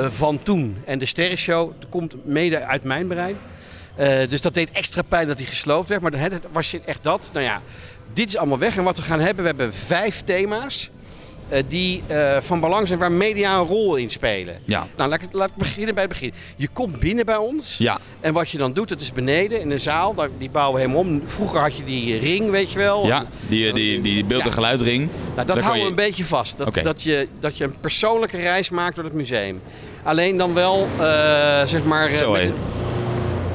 van 0.08 0.42
toen. 0.42 0.76
En 0.84 0.98
de 0.98 1.06
sterrenshow 1.06 1.72
komt 1.88 2.26
mede 2.26 2.64
uit 2.64 2.82
mijn 2.82 3.06
brein. 3.06 3.36
Eh, 3.96 4.28
dus 4.28 4.42
dat 4.42 4.54
deed 4.54 4.70
extra 4.70 5.02
pijn 5.02 5.26
dat 5.26 5.38
hij 5.38 5.46
gesloopt 5.46 5.88
werd. 5.88 6.02
Maar 6.02 6.10
dan 6.10 6.30
was 6.52 6.70
je 6.70 6.80
echt 6.84 7.02
dat. 7.02 7.30
Nou 7.32 7.44
ja, 7.44 7.62
dit 8.12 8.28
is 8.28 8.36
allemaal 8.36 8.58
weg. 8.58 8.76
En 8.76 8.84
wat 8.84 8.96
we 8.96 9.02
gaan 9.02 9.20
hebben, 9.20 9.42
we 9.42 9.48
hebben 9.48 9.74
vijf 9.74 10.22
thema's. 10.24 10.90
eh, 11.48 11.62
die 11.68 12.02
eh, 12.06 12.36
van 12.40 12.60
belang 12.60 12.86
zijn 12.86 12.98
waar 12.98 13.12
media 13.12 13.54
een 13.58 13.66
rol 13.66 13.96
in 13.96 14.10
spelen. 14.10 14.58
Ja. 14.64 14.86
Nou, 14.96 15.10
laat 15.10 15.22
ik, 15.22 15.28
laat 15.32 15.48
ik 15.48 15.54
beginnen 15.56 15.94
bij 15.94 16.02
het 16.02 16.12
begin. 16.12 16.32
Je 16.56 16.68
komt 16.72 16.98
binnen 16.98 17.26
bij 17.26 17.36
ons. 17.36 17.78
Ja. 17.78 17.98
En 18.20 18.32
wat 18.32 18.50
je 18.50 18.58
dan 18.58 18.72
doet, 18.72 18.88
dat 18.88 19.00
is 19.00 19.12
beneden 19.12 19.60
in 19.60 19.70
een 19.70 19.80
zaal. 19.80 20.14
Daar, 20.14 20.28
die 20.38 20.50
bouwen 20.50 20.74
we 20.74 20.80
helemaal 20.80 21.02
om. 21.12 21.22
Vroeger 21.24 21.60
had 21.60 21.76
je 21.76 21.84
die 21.84 22.18
ring, 22.18 22.50
weet 22.50 22.72
je 22.72 22.78
wel. 22.78 23.06
Ja, 23.06 23.24
die, 23.48 23.72
die, 23.72 24.00
die 24.00 24.24
beeld- 24.24 24.40
en 24.40 24.46
Ja. 24.48 24.52
geluidring. 24.54 25.08
Nou, 25.34 25.46
dat 25.46 25.56
houden 25.58 25.72
we 25.72 25.78
je- 25.78 25.86
een 25.90 25.94
beetje 25.94 26.24
vast. 26.24 26.58
Dat, 26.58 26.74
dat, 26.74 27.02
je, 27.02 27.28
dat 27.40 27.56
je 27.58 27.64
een 27.64 27.80
persoonlijke 27.80 28.36
reis 28.36 28.70
maakt 28.70 28.94
door 28.96 29.04
het 29.04 29.14
museum. 29.14 29.60
Alleen 30.02 30.36
dan 30.36 30.54
wel, 30.54 30.88
zeg 31.64 31.84
maar... 31.84 32.12
Zo, 32.14 32.32
met- 32.32 32.52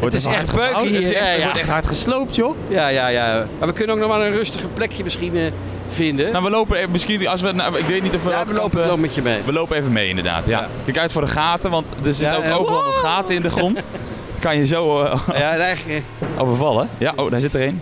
Wordt 0.01 0.15
is 0.15 0.25
echt 0.25 0.50
gebouwd. 0.50 0.74
beuken 0.74 0.89
hier, 0.89 1.01
Het 1.01 1.13
ja, 1.13 1.24
Het 1.24 1.38
ja. 1.38 1.44
wordt 1.44 1.59
echt 1.59 1.69
hard 1.69 1.88
gesloopt, 1.88 2.36
joh. 2.36 2.56
Ja, 2.68 2.88
ja, 2.88 3.07
ja. 3.07 3.48
Maar 3.59 3.68
we 3.68 3.74
kunnen 3.74 3.95
ook 3.95 4.01
nog 4.01 4.18
wel 4.18 4.25
een 4.25 4.31
rustige 4.31 4.68
plekje 4.68 5.03
misschien 5.03 5.36
eh, 5.36 5.44
vinden. 5.89 6.31
Nou, 6.31 6.44
we 6.44 6.50
lopen 6.50 6.77
even, 6.77 6.92
misschien, 6.92 7.27
als 7.27 7.42
we, 7.42 7.51
nou, 7.51 7.77
ik 7.77 7.86
weet 7.86 8.03
niet 8.03 8.15
of 8.15 8.24
we, 8.24 8.30
ja, 8.30 8.45
we 8.45 8.53
lopen 8.53 8.77
wel 8.77 8.98
met 8.98 9.15
je 9.15 9.21
mee. 9.21 9.42
we 9.45 9.53
lopen 9.53 9.77
even 9.77 9.92
mee 9.92 10.07
inderdaad, 10.09 10.45
ja. 10.45 10.59
Ja. 10.59 10.68
Kijk 10.86 10.98
uit 10.98 11.12
voor 11.12 11.21
de 11.21 11.27
gaten, 11.27 11.71
want 11.71 11.89
er 12.06 12.13
zitten 12.13 12.27
Ja, 12.27 12.36
ook 12.38 12.44
eh, 12.44 12.59
overal 12.59 12.83
nog 12.83 13.01
wow. 13.01 13.03
gaten 13.03 13.36
in 13.36 13.42
de 13.42 13.50
grond. 13.50 13.86
Kan 14.39 14.57
je 14.57 14.65
zo 14.65 15.01
eh, 15.03 15.19
Ja, 15.27 15.57
eigenlijk... 15.57 16.03
eh, 16.19 16.42
overvallen. 16.42 16.89
Ja, 16.98 17.13
oh, 17.15 17.30
daar 17.31 17.39
zit 17.39 17.53
er 17.53 17.62
een. 17.62 17.81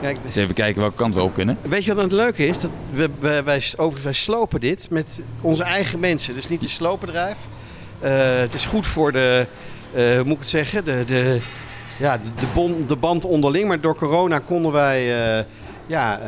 Kijk, 0.00 0.16
dus- 0.16 0.24
Eens 0.24 0.36
even 0.36 0.54
kijken 0.54 0.80
welke 0.80 0.96
kant 0.96 1.14
we 1.14 1.22
op 1.22 1.34
kunnen. 1.34 1.58
Weet 1.62 1.84
je 1.84 1.94
wat 1.94 2.02
het 2.02 2.12
leuke 2.12 2.46
is? 2.46 2.60
Dat 2.60 2.78
we, 2.90 3.08
we, 3.18 3.42
wij, 3.44 3.62
overigens, 3.76 4.02
wij 4.04 4.12
slopen 4.12 4.60
dit 4.60 4.86
met 4.90 5.20
onze 5.40 5.62
eigen 5.62 6.00
mensen. 6.00 6.34
Dus 6.34 6.48
niet 6.48 6.62
een 6.62 6.68
sloopbedrijf. 6.68 7.36
Eh, 7.98 8.12
het 8.36 8.54
is 8.54 8.64
goed 8.64 8.86
voor 8.86 9.12
de, 9.12 9.46
eh, 9.48 9.56
hoe 9.94 10.22
moet 10.24 10.32
ik 10.32 10.38
het 10.38 10.48
zeggen, 10.48 10.84
de, 10.84 11.02
de, 11.06 11.38
ja, 11.98 12.18
de, 12.18 12.24
de, 12.36 12.46
bon- 12.54 12.84
de 12.86 12.96
band 12.96 13.24
onderling. 13.24 13.68
Maar 13.68 13.80
door 13.80 13.96
corona 13.96 14.38
konden 14.38 14.72
wij, 14.72 14.98
eh, 15.38 15.44
ja... 15.86 16.18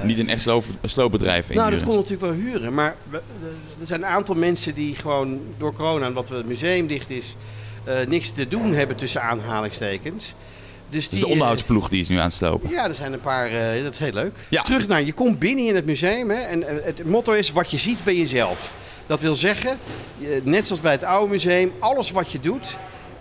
eh, 0.00 0.04
Niet 0.06 0.18
een 0.18 0.28
echt 0.28 0.40
sloop, 0.42 0.64
sloopbedrijf 0.84 1.48
nou, 1.54 1.70
dat 1.70 1.82
kon 1.82 1.94
natuurlijk 1.94 2.22
wel 2.22 2.32
huren. 2.32 2.74
Maar 2.74 2.94
we- 3.10 3.16
eh, 3.42 3.46
er 3.80 3.86
zijn 3.86 4.02
een 4.02 4.08
aantal 4.08 4.34
mensen 4.34 4.74
die 4.74 4.94
gewoon 4.96 5.40
door 5.58 5.72
corona, 5.72 6.08
omdat 6.08 6.28
het 6.28 6.46
museum 6.46 6.86
dicht 6.86 7.10
is, 7.10 7.36
eh, 7.84 7.94
niks 8.08 8.30
te 8.30 8.48
doen 8.48 8.74
hebben 8.74 8.96
tussen 8.96 9.22
aanhalingstekens. 9.22 10.34
Dus 10.88 11.00
Dus 11.02 11.08
die, 11.08 11.18
de 11.20 11.24
eh, 11.26 11.32
onderhoudsploeg 11.32 11.88
die 11.88 12.00
is 12.00 12.08
nu 12.08 12.16
aan 12.16 12.24
het 12.24 12.32
slopen. 12.32 12.70
ja, 12.70 12.88
er 12.88 12.94
zijn 12.94 13.12
een 13.12 13.20
paar, 13.20 13.46
eh, 13.46 13.82
dat 13.82 13.92
is 13.92 13.98
heel 13.98 14.12
leuk. 14.12 14.34
Ja. 14.48 14.62
Terug 14.62 14.88
naar, 14.88 15.02
je 15.02 15.12
komt 15.12 15.38
binnen 15.38 15.66
in 15.66 15.74
het 15.74 15.84
museum 15.84 16.30
hè, 16.30 16.40
en 16.40 16.68
eh, 16.68 16.84
het 16.84 17.04
motto 17.04 17.32
is, 17.32 17.52
wat 17.52 17.70
je 17.70 17.76
ziet 17.76 18.04
ben 18.04 18.16
jezelf. 18.16 18.72
Dat 19.06 19.20
wil 19.20 19.34
zeggen, 19.34 19.78
net 20.42 20.66
zoals 20.66 20.80
bij 20.82 20.92
het 20.92 21.02
oude 21.04 21.30
museum, 21.30 21.72
alles 21.78 22.10
wat 22.10 22.32
je 22.32 22.40
doet 22.40 22.78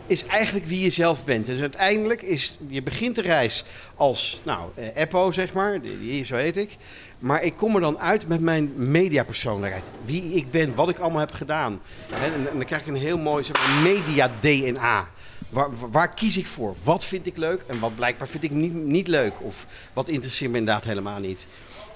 is 0.07 0.25
eigenlijk 0.25 0.65
wie 0.65 0.79
je 0.79 0.89
zelf 0.89 1.23
bent. 1.23 1.45
Dus 1.45 1.59
uiteindelijk 1.59 2.21
is, 2.21 2.57
je 2.67 2.83
begint 2.83 3.15
de 3.15 3.21
reis 3.21 3.63
als, 3.95 4.41
nou, 4.43 4.69
eh, 4.75 4.85
Eppo 4.95 5.31
zeg 5.31 5.53
maar, 5.53 5.81
die, 5.81 6.25
zo 6.25 6.35
heet 6.35 6.57
ik. 6.57 6.77
Maar 7.19 7.43
ik 7.43 7.57
kom 7.57 7.75
er 7.75 7.81
dan 7.81 7.99
uit 7.99 8.27
met 8.27 8.41
mijn 8.41 8.71
mediapersoonlijkheid. 8.75 9.83
Wie 10.05 10.33
ik 10.33 10.51
ben, 10.51 10.75
wat 10.75 10.89
ik 10.89 10.97
allemaal 10.97 11.19
heb 11.19 11.31
gedaan. 11.31 11.81
En, 12.23 12.33
en 12.33 12.57
dan 12.57 12.65
krijg 12.65 12.81
ik 12.81 12.87
een 12.87 12.95
heel 12.95 13.17
mooi 13.17 13.43
zeg 13.43 13.55
maar, 13.55 13.81
media-DNA. 13.81 15.07
Waar, 15.53 15.69
waar 15.91 16.13
kies 16.13 16.37
ik 16.37 16.47
voor? 16.47 16.75
Wat 16.83 17.05
vind 17.05 17.25
ik 17.25 17.37
leuk 17.37 17.63
en 17.67 17.79
wat 17.79 17.95
blijkbaar 17.95 18.27
vind 18.27 18.43
ik 18.43 18.51
niet, 18.51 18.73
niet 18.73 19.07
leuk? 19.07 19.33
Of 19.39 19.67
wat 19.93 20.09
interesseert 20.09 20.51
me 20.51 20.57
inderdaad 20.57 20.83
helemaal 20.83 21.19
niet? 21.19 21.47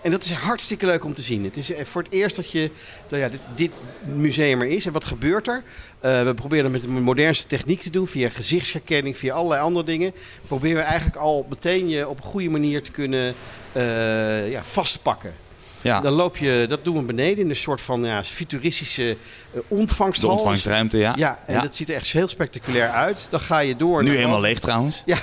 En 0.02 0.12
dat 0.12 0.24
is 0.24 0.32
hartstikke 0.32 0.86
leuk 0.86 1.04
om 1.04 1.14
te 1.14 1.22
zien. 1.22 1.44
Het 1.44 1.58
is 1.58 1.72
eh, 1.72 1.86
voor 1.86 2.04
het 2.04 2.12
eerst 2.12 2.36
dat, 2.36 2.52
je, 2.52 2.72
dat 3.08 3.20
ja, 3.20 3.30
dit, 3.30 3.40
dit 3.56 3.72
museum 4.06 4.62
er 4.62 4.68
is. 4.68 4.86
En 4.86 4.92
wat 4.92 5.06
gebeurt 5.06 5.48
er? 5.48 5.64
Eh, 6.00 6.24
we 6.24 6.34
proberen 6.34 6.64
het 6.64 6.74
met 6.74 6.96
de 6.96 7.02
modernste 7.02 7.48
techniek 7.48 7.82
te 7.82 7.90
doen. 7.90 8.08
Via 8.08 8.30
gezichtsherkenning, 8.30 9.18
via 9.18 9.34
allerlei 9.34 9.62
andere 9.62 9.86
dingen. 9.86 10.12
Proberen 10.48 10.78
we 10.78 10.84
eigenlijk 10.84 11.18
al 11.18 11.46
meteen 11.50 11.90
je 11.90 12.08
op 12.08 12.18
een 12.18 12.24
goede 12.24 12.50
manier 12.50 12.84
te 12.84 12.92
kunnen 12.92 13.36
eh, 13.72 14.52
ja, 14.52 14.64
vastpakken. 14.64 15.34
Ja, 15.82 16.00
Dan 16.02 16.14
loop 16.14 16.38
je, 16.38 16.66
dat 16.68 16.84
doen 16.84 16.96
we 16.96 17.02
beneden 17.02 17.44
in 17.44 17.50
een 17.50 17.56
soort 17.56 17.82
van 17.82 18.04
ja, 18.06 18.24
futuristische 18.24 19.18
eh, 19.54 19.60
ontvangsthal. 19.68 20.30
de 20.30 20.36
ontvangstruimte, 20.36 20.98
ja. 20.98 21.14
Ja, 21.18 21.40
en 21.46 21.54
Ja. 21.54 21.62
dat 21.62 21.76
ziet 21.76 21.90
er 21.90 21.96
echt 21.96 22.12
heel 22.12 22.30
spectaculair 22.30 22.90
uit. 22.90 23.28
Dan 23.30 23.40
ga 23.40 23.60
je 23.60 23.76
door. 23.76 24.04
Nu 24.04 24.16
helemaal 24.16 24.40
leeg 24.42 24.60
trouwens. 24.60 25.02
Ja, 25.06 25.18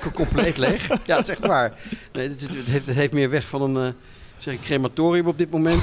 co- 0.00 0.10
compleet 0.24 0.56
leeg. 0.56 0.88
Ja, 0.88 1.16
dat 1.16 1.28
is 1.28 1.34
echt 1.34 1.46
waar. 1.46 1.72
Nee, 2.12 2.28
het, 2.28 2.40
het 2.40 2.54
heeft, 2.66 2.86
het 2.86 2.96
heeft 2.96 3.12
meer 3.12 3.30
weg 3.30 3.46
van 3.46 3.62
een 3.62 3.86
eh, 3.86 3.92
zeg 4.36 4.54
crematorium 4.64 5.26
op 5.26 5.38
dit 5.38 5.50
moment. 5.50 5.82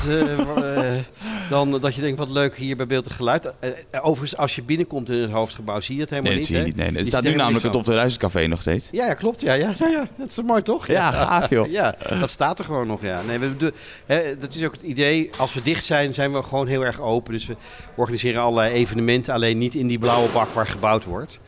Eh, 1.50 1.52
eh, 1.52 1.70
dan 1.72 1.80
dat 1.80 1.96
je 1.96 2.02
denkt, 2.02 2.18
wat 2.18 2.30
leuk 2.30 2.58
hier 2.58 2.76
bij 2.76 2.88
Beeld 2.88 3.08
en 3.08 3.14
Geluid. 3.14 3.52
Eh, 3.60 3.70
eh, 3.70 4.06
overigens, 4.06 4.38
als 4.38 4.56
je 4.56 4.64
binnenkomt 4.64 5.10
in 5.10 5.22
het 5.22 5.32
hoofdgebouw, 5.32 5.80
zie 5.80 5.96
je 5.96 6.02
het 6.02 6.10
helemaal 6.10 6.32
Nee, 6.32 6.42
dat 6.42 6.50
niet. 6.50 6.58
zie 6.58 6.68
je 6.68 6.74
niet. 6.74 6.94
Nee, 6.94 6.98
het 7.02 7.08
staat 7.08 7.24
nu 7.24 7.36
namelijk 7.36 7.64
het 7.64 7.76
op 7.76 7.86
de 7.86 8.16
Café 8.18 8.48
nog 8.48 8.62
steeds. 8.62 8.90
Ja, 8.92 9.06
ja, 9.06 9.14
klopt. 9.14 9.42
Ja, 9.42 9.54
ja, 9.54 9.74
ja, 9.80 9.88
ja. 9.98 10.08
Dat 10.18 10.30
is 10.30 10.42
mooi, 10.42 10.62
toch? 10.62 10.88
Ja, 10.88 11.12
gaaf, 11.12 11.50
joh. 11.50 11.70
Ja, 11.72 11.96
dat 12.20 12.30
staat 12.30 12.60
er 12.60 12.66
gewoon 12.66 12.88
nog, 12.88 13.02
ja. 13.02 13.22
Nee, 13.22 13.40
we, 13.40 13.74
hè, 14.06 14.38
dat 14.38 14.54
is 14.54 14.64
ook 14.64 14.72
het 14.72 14.82
idee. 14.82 15.30
Als 15.38 15.54
we 15.54 15.62
dicht 15.62 15.84
zijn, 15.84 16.14
zijn 16.14 16.34
we 16.34 16.44
gewoon 16.44 16.68
heel 16.68 16.86
erg 16.86 17.02
open. 17.02 17.34
Dus 17.34 17.46
we 17.46 17.56
organiseren 17.96 18.42
allerlei 18.42 18.74
evenementen, 18.74 19.34
alleen 19.34 19.58
niet 19.58 19.76
in 19.76 19.88
die 19.88 20.00
blauwe 20.00 20.30
bak 20.30 20.54
waar 20.54 20.68
gebouwd 20.68 21.04
wordt. 21.04 21.40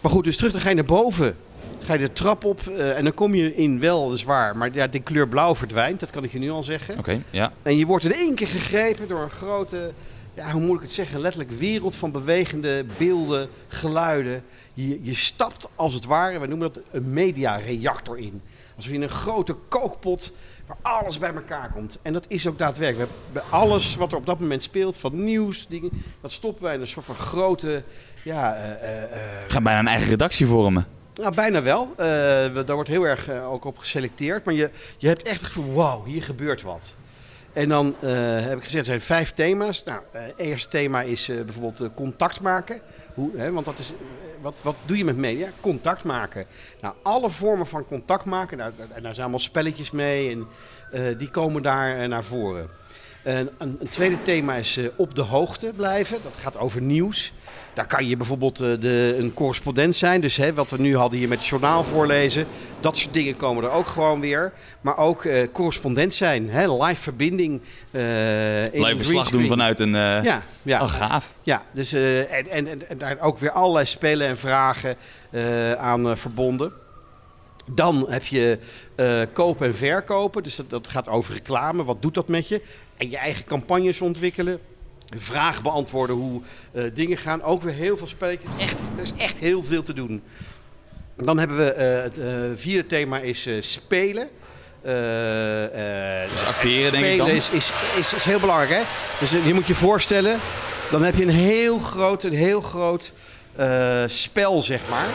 Maar 0.00 0.12
goed, 0.12 0.24
dus 0.24 0.36
terug, 0.36 0.52
dan 0.52 0.60
ga 0.60 0.68
je 0.68 0.74
naar 0.74 0.84
boven. 0.84 1.36
Ga 1.80 1.92
je 1.92 1.98
de 1.98 2.12
trap 2.12 2.44
op 2.44 2.60
eh, 2.60 2.96
en 2.96 3.04
dan 3.04 3.14
kom 3.14 3.34
je 3.34 3.54
in 3.54 3.80
wel, 3.80 4.08
dat 4.08 4.16
is 4.16 4.24
waar. 4.24 4.56
Maar 4.56 4.70
ja, 4.72 4.86
de 4.86 5.00
kleur 5.00 5.28
blauw 5.28 5.54
verdwijnt, 5.54 6.00
dat 6.00 6.10
kan 6.10 6.24
ik 6.24 6.32
je 6.32 6.38
nu 6.38 6.50
al 6.50 6.62
zeggen. 6.62 6.98
Oké, 6.98 7.22
ja. 7.30 7.52
En 7.62 7.76
je 7.78 7.86
wordt 7.86 8.04
in 8.04 8.12
één 8.12 8.34
keer 8.34 8.46
gegrepen 8.46 9.08
door 9.08 9.22
een 9.22 9.30
grote, 9.30 9.92
ja, 10.34 10.50
hoe 10.50 10.60
moet 10.60 10.76
ik 10.76 10.82
het 10.82 10.92
zeggen, 10.92 11.20
letterlijk 11.20 11.52
wereld 11.58 11.94
van 11.94 12.10
bewegende 12.10 12.84
beelden, 12.98 13.48
geluiden. 13.68 14.42
Je, 14.74 14.98
je 15.02 15.14
stapt 15.14 15.68
als 15.74 15.94
het 15.94 16.04
ware, 16.04 16.38
wij 16.38 16.48
noemen 16.48 16.72
dat 16.72 16.82
een 16.90 17.12
mediareactor 17.12 18.18
in. 18.18 18.42
Alsof 18.76 18.90
je 18.90 18.96
in 18.96 19.02
een 19.02 19.08
grote 19.08 19.56
kookpot 19.68 20.32
waar 20.66 20.76
alles 20.82 21.18
bij 21.18 21.34
elkaar 21.34 21.70
komt. 21.72 21.98
En 22.02 22.12
dat 22.12 22.24
is 22.28 22.46
ook 22.46 22.58
daadwerkelijk. 22.58 23.10
We 23.32 23.40
alles 23.40 23.96
wat 23.96 24.12
er 24.12 24.18
op 24.18 24.26
dat 24.26 24.40
moment 24.40 24.62
speelt, 24.62 24.96
van 24.96 25.24
nieuws, 25.24 25.66
dingen, 25.68 25.90
dat 26.20 26.32
stoppen 26.32 26.62
wij 26.62 26.74
in 26.74 26.80
een 26.80 26.86
soort 26.86 27.06
van 27.06 27.14
grote, 27.14 27.82
ja, 28.24 28.54
eh, 28.54 28.70
eh, 28.70 29.02
eh, 29.02 29.18
Ga 29.46 29.60
bijna 29.60 29.78
een 29.78 29.88
eigen 29.88 30.08
redactie 30.08 30.46
vormen. 30.46 30.86
Nou, 31.16 31.34
bijna 31.34 31.62
wel. 31.62 31.90
Eh, 31.96 32.06
daar 32.66 32.74
wordt 32.74 32.88
heel 32.88 33.06
erg 33.06 33.28
eh, 33.28 33.52
ook 33.52 33.64
op 33.64 33.78
geselecteerd. 33.78 34.44
Maar 34.44 34.54
je, 34.54 34.70
je 34.98 35.08
hebt 35.08 35.22
echt 35.22 35.40
het 35.40 35.50
gevoel, 35.50 35.74
wauw, 35.74 36.04
hier 36.04 36.22
gebeurt 36.22 36.62
wat. 36.62 36.94
En 37.52 37.68
dan 37.68 37.94
eh, 38.00 38.10
heb 38.40 38.58
ik 38.58 38.64
gezegd, 38.64 38.74
er 38.74 38.84
zijn 38.84 39.00
vijf 39.00 39.32
thema's. 39.34 39.84
Nou, 39.84 40.00
eerste 40.36 40.68
thema 40.68 41.02
is 41.02 41.26
bijvoorbeeld 41.26 41.94
contact 41.94 42.40
maken. 42.40 42.80
Hoe, 43.14 43.30
hè, 43.36 43.52
want 43.52 43.66
dat 43.66 43.78
is, 43.78 43.92
wat, 44.40 44.54
wat 44.62 44.76
doe 44.84 44.96
je 44.96 45.04
met 45.04 45.16
media? 45.16 45.48
Contact 45.60 46.04
maken. 46.04 46.46
Nou, 46.80 46.94
alle 47.02 47.30
vormen 47.30 47.66
van 47.66 47.86
contact 47.86 48.24
maken, 48.24 48.58
nou, 48.58 48.72
daar, 48.76 48.88
daar 48.88 49.02
zijn 49.02 49.20
allemaal 49.20 49.38
spelletjes 49.38 49.90
mee 49.90 50.30
en 50.30 50.46
die 51.18 51.30
komen 51.30 51.62
daar 51.62 52.08
naar 52.08 52.24
voren. 52.24 52.68
Een, 53.26 53.50
een, 53.58 53.78
tweede 53.90 54.22
thema 54.22 54.54
is 54.54 54.76
eh, 54.76 54.84
op 54.96 55.14
de 55.14 55.22
hoogte 55.22 55.72
blijven. 55.76 56.18
Dat 56.22 56.36
gaat 56.40 56.58
over 56.58 56.82
nieuws. 56.82 57.32
Daar 57.74 57.86
kan 57.86 58.08
je 58.08 58.16
bijvoorbeeld 58.16 58.60
eh, 58.60 58.68
de, 58.80 59.16
een 59.18 59.34
correspondent 59.34 59.96
zijn. 59.96 60.20
Dus 60.20 60.36
hè, 60.36 60.54
wat 60.54 60.70
we 60.70 60.78
nu 60.78 60.96
hadden 60.96 61.18
hier 61.18 61.28
met 61.28 61.38
het 61.38 61.48
journaal 61.48 61.84
voorlezen. 61.84 62.46
Dat 62.80 62.96
soort 62.96 63.14
dingen 63.14 63.36
komen 63.36 63.64
er 63.64 63.70
ook 63.70 63.86
gewoon 63.86 64.20
weer. 64.20 64.52
Maar 64.80 64.96
ook 64.96 65.24
eh, 65.24 65.46
correspondent 65.52 66.14
zijn. 66.14 66.50
Hè, 66.50 66.84
live 66.84 67.00
verbinding. 67.00 67.60
eh 67.90 68.64
in 68.64 68.82
Live 68.84 68.96
verslag 68.96 69.30
doen 69.30 69.46
vanuit 69.46 69.80
een... 69.80 69.94
eh 69.94 70.22
Ja, 70.22 70.42
ja. 70.62 70.82
Oh, 70.82 70.88
gaaf. 70.88 71.32
Ja, 71.42 71.62
dus, 71.72 71.92
en, 71.92 72.48
en, 72.50 72.80
daar 72.98 73.20
ook 73.20 73.38
weer 73.38 73.50
allerlei 73.50 73.86
spelen 73.86 74.28
en 74.28 74.38
vragen 74.38 74.96
aan 75.78 76.16
verbonden. 76.16 76.72
Dan 77.70 78.06
heb 78.08 78.24
je 78.24 78.58
eh, 78.94 79.20
kopen 79.32 79.66
en 79.66 79.74
verkopen. 79.74 80.42
Dus 80.42 80.56
dat, 80.56 80.70
dat 80.70 80.88
gaat 80.88 81.08
over 81.08 81.34
reclame. 81.34 81.84
Wat 81.84 82.02
doet 82.02 82.14
dat 82.14 82.28
met 82.28 82.48
je? 82.48 82.60
En 82.96 83.10
je 83.10 83.16
eigen 83.16 83.44
campagnes 83.44 84.00
ontwikkelen. 84.00 84.58
Vragen 85.16 85.62
beantwoorden 85.62 86.16
hoe 86.16 86.40
eh, 86.72 86.84
dingen 86.94 87.16
gaan. 87.16 87.42
Ook 87.42 87.62
weer 87.62 87.72
heel 87.72 87.96
veel 87.96 88.06
spelletjes. 88.06 88.52
Echt, 88.58 88.80
er 88.96 89.02
is 89.02 89.12
echt 89.16 89.38
heel 89.38 89.64
veel 89.64 89.82
te 89.82 89.92
doen. 89.92 90.22
Dan 91.16 91.38
hebben 91.38 91.56
we 91.56 91.72
eh, 91.72 92.02
het 92.02 92.20
vierde 92.60 92.86
thema 92.86 93.18
is 93.18 93.48
spelen. 93.60 94.28
Dus 94.82 96.46
acteren, 96.46 96.92
denk 96.92 97.04
ik 97.04 97.10
Spelen 97.10 97.16
dan. 97.18 97.28
is, 97.28 97.50
is, 97.50 97.72
is, 97.96 98.14
is 98.14 98.24
heel 98.24 98.40
belangrijk, 98.40 98.70
hè? 98.70 98.82
Dus 99.20 99.30
je 99.30 99.54
moet 99.54 99.66
je 99.66 99.74
voorstellen, 99.74 100.38
dan 100.90 101.02
heb 101.02 101.14
je 101.14 101.22
een 101.22 101.28
heel 101.28 101.78
groot, 101.78 102.22
een 102.22 102.32
heel 102.32 102.60
groot 102.60 103.12
spel, 104.06 104.62
zeg 104.62 104.80
maar. 104.90 105.08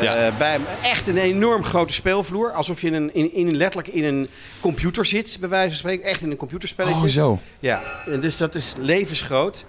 Eh, 0.00 0.38
bij, 0.38 0.58
echt 0.82 1.06
een 1.06 1.16
enorm 1.16 1.64
grote 1.64 1.92
speelvloer. 1.92 2.50
Alsof 2.50 2.80
je 2.80 2.86
in 2.86 2.94
een, 2.94 3.14
in, 3.14 3.34
in, 3.34 3.56
letterlijk 3.56 3.94
in 3.94 4.04
een 4.04 4.28
computer 4.60 5.04
zit, 5.04 5.36
bij 5.40 5.48
wijze 5.48 5.68
van 5.68 5.78
spreken. 5.78 6.04
Echt 6.04 6.22
in 6.22 6.30
een 6.30 6.36
computerspelletje. 6.36 7.02
Oh, 7.02 7.08
zo. 7.08 7.38
Ja, 7.58 7.82
en 8.06 8.20
dus 8.20 8.36
dat 8.36 8.54
is 8.54 8.74
levensgroot. 8.78 9.64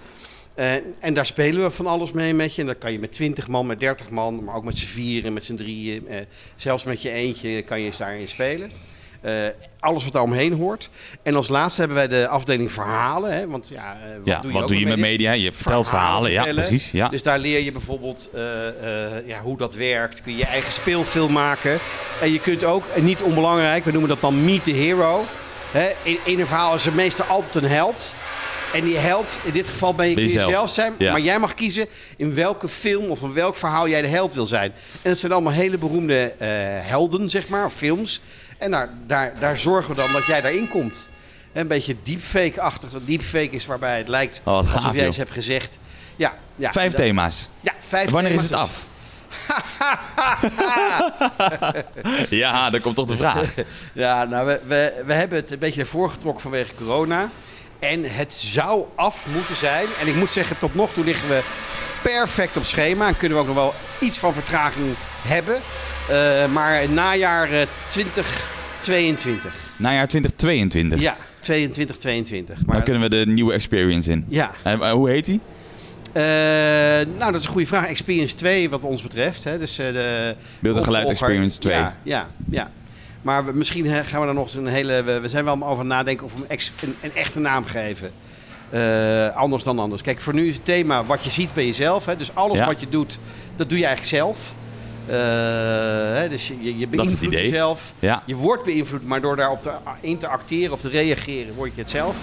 En, 0.56 0.84
en 1.00 1.14
daar 1.14 1.26
spelen 1.26 1.64
we 1.64 1.72
van 1.72 1.88
alles 1.88 2.12
mee 2.12 2.34
met 2.34 2.56
je. 2.56 2.62
En 2.62 2.68
dan 2.68 2.78
kan 2.78 2.92
je 2.92 3.00
met 3.00 3.12
20 3.12 3.48
man, 3.48 3.66
met 3.66 3.80
30 3.80 4.10
man, 4.10 4.44
maar 4.44 4.56
ook 4.56 4.64
met 4.64 4.78
z'n 4.78 4.86
vieren, 4.86 5.34
met 5.34 5.44
z'n 5.44 5.56
drieën. 5.56 6.08
Eh, 6.08 6.18
zelfs 6.56 6.84
met 6.84 7.02
je 7.02 7.10
eentje 7.10 7.62
kan 7.62 7.80
je 7.80 7.86
eens 7.86 7.98
daarin 7.98 8.28
spelen. 8.28 8.72
Eh, 9.26 9.34
alles 9.80 10.04
wat 10.04 10.14
daar 10.14 10.22
omheen 10.22 10.54
hoort. 10.54 10.90
En 11.24 11.36
als 11.36 11.48
laatste 11.48 11.80
hebben 11.80 11.98
wij 11.98 12.08
de 12.08 12.28
afdeling 12.28 12.72
verhalen. 12.72 13.34
Hè? 13.34 13.48
Want 13.48 13.70
ja, 13.74 13.98
eh, 14.04 14.18
wat 14.18 14.26
Ja, 14.26 14.40
doe 14.40 14.48
je, 14.48 14.54
wat 14.54 14.64
ook 14.64 14.70
doe 14.70 14.80
je 14.80 14.88
met 14.88 15.00
media? 15.00 15.32
Je 15.32 15.52
vertelt 15.54 15.88
verhalen. 15.88 16.32
Ja, 16.32 16.44
precies. 16.44 16.92
Ja. 16.92 17.10
Dus 17.10 17.24
daar 17.24 17.40
leer 17.40 17.60
je 17.60 17.72
bijvoorbeeld 17.72 18.30
eh, 18.34 18.42
ja, 19.26 19.42
hoe 19.42 19.58
dat 19.58 19.76
werkt. 19.76 20.22
Kun 20.22 20.32
je 20.32 20.38
je 20.38 20.46
eigen 20.46 20.72
speelfilm 20.72 21.32
maken. 21.32 21.78
En 22.22 22.32
je 22.32 22.40
kunt 22.40 22.64
ook, 22.64 22.84
en 22.96 23.04
niet 23.04 23.22
onbelangrijk, 23.22 23.86
we 23.86 23.92
noemen 23.92 24.10
dat 24.10 24.22
dan 24.22 24.46
Meet 24.46 24.64
the 24.64 24.72
Hero. 24.72 25.24
Hè, 25.72 25.90
in, 26.04 26.18
in 26.24 26.40
een 26.40 26.48
verhaal 26.48 26.74
is 26.74 26.86
er 26.86 26.94
meestal 26.94 27.26
altijd 27.26 27.56
een 27.56 27.70
held. 27.70 28.14
En 28.74 28.82
die 28.84 28.98
held, 28.98 29.40
in 29.44 29.52
dit 29.52 29.68
geval 29.68 29.94
ben 29.94 30.08
je, 30.10 30.16
Ben 30.16 30.24
je 30.24 30.30
kun 30.30 30.40
je 30.40 30.52
zelf. 30.52 30.70
zijn. 30.70 30.94
Ja. 30.98 31.12
Maar 31.12 31.22
jij 31.22 31.40
mag 31.40 31.54
kiezen 31.54 31.86
in 32.18 32.36
welke 32.36 32.68
film 32.68 33.06
of 33.10 33.22
in 33.22 33.34
welk 33.34 33.56
verhaal 33.56 33.88
jij 33.90 34.02
de 34.02 34.08
held 34.08 34.36
wil 34.36 34.46
zijn. 34.46 34.74
En 35.02 35.10
het 35.10 35.20
zijn 35.20 35.32
allemaal 35.32 35.54
hele 35.54 35.78
beroemde 35.78 36.34
helden, 36.84 37.30
zeg 37.30 37.48
maar, 37.48 37.70
films. 37.70 38.22
En 38.58 38.72
daar, 38.72 38.90
daar, 39.08 39.34
daar 39.40 39.58
zorgen 39.58 39.90
we 39.96 40.02
dan 40.02 40.12
dat 40.12 40.26
jij 40.26 40.42
daarin 40.42 40.68
komt. 40.68 41.10
Een 41.54 41.68
beetje 41.68 41.96
deepfake-achtig. 42.04 42.92
Wat 42.92 43.06
deepfake 43.06 43.50
is 43.50 43.66
waarbij 43.66 43.98
het 43.98 44.08
lijkt 44.08 44.42
Oh, 44.44 44.54
wat 44.54 44.66
gaaf, 44.66 44.76
alsof 44.76 44.96
jij 44.96 45.08
iets 45.08 45.18
hebt 45.18 45.32
gezegd. 45.32 45.80
Ja, 46.16 46.34
ja, 46.56 46.72
Vijf 46.72 46.92
dat- 46.92 47.02
thema's. 47.02 47.50
Ja, 47.62 47.74
vijf 47.80 48.10
Wanneer 48.10 48.32
is 48.32 48.42
het 48.42 48.52
af? 48.52 48.86
ja, 52.30 52.70
dan 52.70 52.82
komt 52.82 52.96
toch 52.96 53.08
de 53.08 53.16
vraag. 53.16 53.54
Ja, 53.94 54.24
nou, 54.24 54.46
we, 54.48 54.62
we, 54.68 55.04
we 55.06 55.14
hebben 55.14 55.38
het 55.38 55.52
een 55.52 55.60
beetje 55.60 55.82
ervoor 55.82 56.10
getrokken 56.10 56.42
vanwege 56.42 56.76
corona. 56.76 57.30
En 57.80 58.04
het 58.04 58.34
zou 58.34 58.86
af 58.96 59.26
moeten 59.34 59.56
zijn. 59.56 59.86
En 60.02 60.08
ik 60.08 60.16
moet 60.16 60.32
zeggen, 60.32 60.60
tot 60.60 60.76
nog 60.76 60.94
toe 60.94 61.04
liggen 61.04 61.28
we 61.30 61.44
perfect 62.02 62.58
op 62.58 62.66
schema. 62.66 63.08
En 63.08 63.18
kunnen 63.18 63.38
we 63.38 63.44
ook 63.44 63.56
nog 63.56 63.64
wel 63.64 63.74
iets 64.00 64.18
van 64.18 64.34
vertraging 64.34 64.96
hebben. 65.28 65.56
Eh, 66.10 66.46
maar 66.54 66.90
najaar 66.90 67.52
eh, 67.52 67.62
2022. 67.90 69.54
Najaar 69.78 70.08
2022. 70.08 71.00
Ja, 71.00 71.18
22, 71.40 71.98
22. 71.98 72.58
Maar, 72.66 72.76
Dan 72.76 72.84
kunnen 72.84 73.02
we 73.02 73.10
de 73.10 73.26
nieuwe 73.32 73.54
experience 73.54 74.12
in. 74.12 74.26
Ja, 74.28 74.52
En, 74.64 74.82
eh, 74.82 74.92
hoe 74.92 75.10
heet 75.10 75.26
die? 75.26 75.40
Eh, 76.14 76.24
nou 77.18 77.32
dat 77.32 77.36
is 77.36 77.44
een 77.46 77.52
goede 77.52 77.68
vraag. 77.68 77.86
Experience 77.88 78.36
2 78.36 78.70
wat 78.70 78.84
ons 78.84 79.02
betreft. 79.02 79.44
Hè. 79.44 79.58
Dus, 79.58 79.78
eh, 79.78 79.86
de 79.94 80.36
Beeld 80.60 80.78
en 80.78 80.84
geluid. 80.84 81.10
Experience 81.10 81.60
2. 81.60 81.74
Ja, 81.76 81.98
ja, 82.04 82.28
ja. 82.50 82.72
Maar 83.22 83.46
we- 83.46 83.54
misschien 83.54 83.86
eh, 83.86 84.00
gaan 84.06 84.20
we 84.20 84.26
dan 84.26 84.36
nog 84.36 84.44
eens 84.44 84.54
een 84.54 84.68
hele... 84.68 85.04
We, 85.04 85.20
we 85.20 85.28
zijn 85.28 85.46
wel 85.46 85.54
over 85.54 85.70
aan 85.70 85.78
het 85.78 85.88
nadenken 85.88 86.26
of 86.26 86.34
we 86.34 86.46
een, 86.82 86.96
een 87.02 87.16
echte 87.16 87.40
naam 87.40 87.66
geven. 87.66 88.12
Eh, 88.70 89.36
anders 89.36 89.64
dan 89.64 89.80
anders. 89.80 90.02
Kijk, 90.02 90.20
voor 90.22 90.34
nu 90.34 90.48
is 90.48 90.56
het 90.56 90.66
thema 90.66 91.06
wat 91.06 91.24
je 91.24 91.30
ziet 91.30 91.54
bij 91.54 91.66
jezelf. 91.66 92.06
Hè. 92.06 92.16
Dus 92.16 92.32
alles 92.36 92.58
Ja. 92.58 92.66
wat 92.66 92.80
je 92.80 92.90
doet, 92.90 93.20
dat 93.56 93.70
doe 93.70 93.78
je 93.78 93.86
eigenlijk 93.86 94.16
zelf. 94.16 94.56
Eh, 95.08 95.16
hè, 96.20 96.30
dus 96.30 96.48
je, 96.48 96.76
je 96.76 96.82
het 96.82 96.90
beïnvloedt 96.90 97.22
idee. 97.22 97.44
jezelf. 97.44 97.94
Ja. 98.00 98.24
Je 98.26 98.36
wordt 98.36 98.64
beïnvloed, 98.64 99.04
maar 99.06 99.22
door 99.22 99.36
daarop 99.36 99.62
te, 99.62 99.72
in 100.02 100.18
te 100.18 100.28
acteren 100.28 100.74
of 100.74 100.80
te 100.80 100.90
reageren, 100.90 101.54
word 101.56 101.72
je 101.76 101.82
het 101.82 101.90
zelf. 101.90 102.16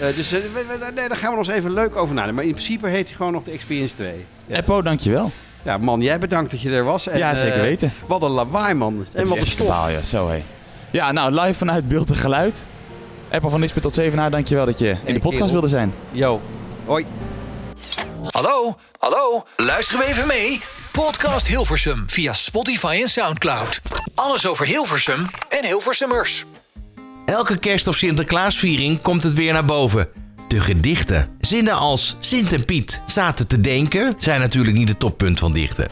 Eh, 0.00 0.06
dus 0.16 0.32
eh, 0.32 0.40
we- 0.40 0.64
we- 0.78 0.90
nee, 0.94 1.08
daar 1.08 1.16
gaan 1.16 1.30
we 1.30 1.36
nog 1.36 1.46
eens 1.46 1.56
even 1.56 1.72
leuk 1.72 1.96
over 1.96 2.08
nadenken. 2.14 2.34
Maar 2.34 2.44
in 2.44 2.50
principe 2.50 2.88
heet 2.88 3.08
hij 3.08 3.16
gewoon 3.16 3.32
nog 3.32 3.42
de 3.44 3.50
Experience 3.50 3.94
2. 3.94 4.26
Ja. 4.46 4.56
Eppo, 4.56 4.82
dankjewel. 4.82 5.30
Ja, 5.62 5.78
man, 5.78 6.00
jij 6.00 6.18
bedankt 6.18 6.50
dat 6.50 6.60
je 6.60 6.70
er 6.70 6.84
was. 6.84 7.06
En, 7.08 7.18
Ja, 7.18 7.34
zeker 7.34 7.60
weten. 7.60 7.92
Wat 8.06 8.22
een 8.22 8.30
lawaai, 8.30 8.74
man. 8.74 8.98
Het 8.98 9.14
En 9.14 9.28
wat 9.28 9.38
een 9.38 9.46
stof. 9.46 9.90
ja. 9.90 10.02
Zo, 10.02 10.28
hé. 10.28 10.42
Ja, 10.90 11.12
nou, 11.12 11.32
live 11.40 11.54
vanuit 11.54 11.88
Beeld 11.88 12.10
en 12.10 12.16
Geluid. 12.16 12.66
Eppo 13.30 13.48
van 13.48 13.60
Nispen 13.60 13.82
tot 13.82 13.94
Zevenaar, 13.94 14.30
dankjewel 14.30 14.64
dat 14.66 14.78
je 14.78 14.88
in 14.88 14.96
de 15.14 15.20
podcast 15.20 15.32
kerel. 15.36 15.50
wilde 15.50 15.68
zijn. 15.68 15.92
Yo, 16.10 16.40
hoi. 16.84 17.06
Hallo, 18.30 18.76
hallo, 18.98 19.42
luisteren 19.56 20.00
we 20.04 20.10
even 20.10 20.26
mee? 20.26 20.60
Podcast 20.96 21.46
Hilversum 21.46 22.04
via 22.06 22.32
Spotify 22.32 22.98
en 23.02 23.08
Soundcloud. 23.08 23.80
Alles 24.14 24.46
over 24.46 24.66
Hilversum 24.66 25.26
en 25.48 25.64
Hilversummers. 25.64 26.44
Elke 27.26 27.58
kerst- 27.58 27.88
of 27.88 27.96
Sinterklaasviering 27.96 29.02
komt 29.02 29.22
het 29.22 29.32
weer 29.32 29.52
naar 29.52 29.64
boven. 29.64 30.08
De 30.48 30.60
gedichten. 30.60 31.36
Zinnen 31.40 31.74
als 31.74 32.16
Sint 32.18 32.52
en 32.52 32.64
Piet 32.64 33.02
zaten 33.06 33.46
te 33.46 33.60
denken 33.60 34.14
zijn 34.18 34.40
natuurlijk 34.40 34.76
niet 34.76 34.88
het 34.88 34.98
toppunt 34.98 35.38
van 35.38 35.52
dichten. 35.52 35.88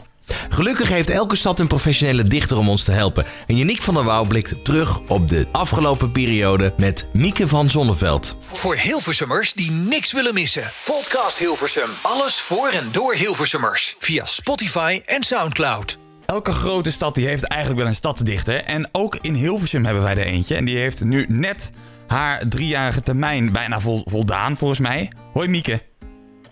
Gelukkig 0.49 0.89
heeft 0.89 1.09
elke 1.09 1.35
stad 1.35 1.59
een 1.59 1.67
professionele 1.67 2.23
dichter 2.23 2.57
om 2.57 2.69
ons 2.69 2.83
te 2.83 2.91
helpen. 2.91 3.25
En 3.47 3.57
Yannick 3.57 3.81
van 3.81 3.93
der 3.93 4.03
Wouw 4.03 4.25
blikt 4.25 4.63
terug 4.63 4.99
op 5.07 5.29
de 5.29 5.47
afgelopen 5.51 6.11
periode 6.11 6.73
met 6.77 7.07
Mieke 7.13 7.47
van 7.47 7.69
Zonneveld. 7.69 8.35
Voor 8.39 8.75
Hilversummers 8.75 9.53
die 9.53 9.71
niks 9.71 10.11
willen 10.11 10.33
missen. 10.33 10.63
Podcast 10.85 11.39
Hilversum. 11.39 11.89
Alles 12.01 12.35
voor 12.35 12.67
en 12.69 12.89
door 12.91 13.13
Hilversummers. 13.13 13.95
Via 13.99 14.25
Spotify 14.25 15.01
en 15.05 15.23
Soundcloud. 15.23 15.97
Elke 16.25 16.51
grote 16.51 16.91
stad 16.91 17.15
die 17.15 17.27
heeft 17.27 17.43
eigenlijk 17.43 17.81
wel 17.81 17.89
een 17.89 17.95
stadsdichter. 17.95 18.63
En 18.63 18.89
ook 18.91 19.17
in 19.21 19.33
Hilversum 19.33 19.85
hebben 19.85 20.03
wij 20.03 20.17
er 20.17 20.25
eentje. 20.25 20.55
En 20.55 20.65
die 20.65 20.77
heeft 20.77 21.03
nu 21.03 21.25
net 21.27 21.71
haar 22.07 22.47
driejarige 22.47 23.01
termijn 23.01 23.51
bijna 23.51 23.79
vol, 23.79 24.01
voldaan, 24.05 24.57
volgens 24.57 24.79
mij. 24.79 25.11
Hoi 25.33 25.47
Mieke. 25.47 25.81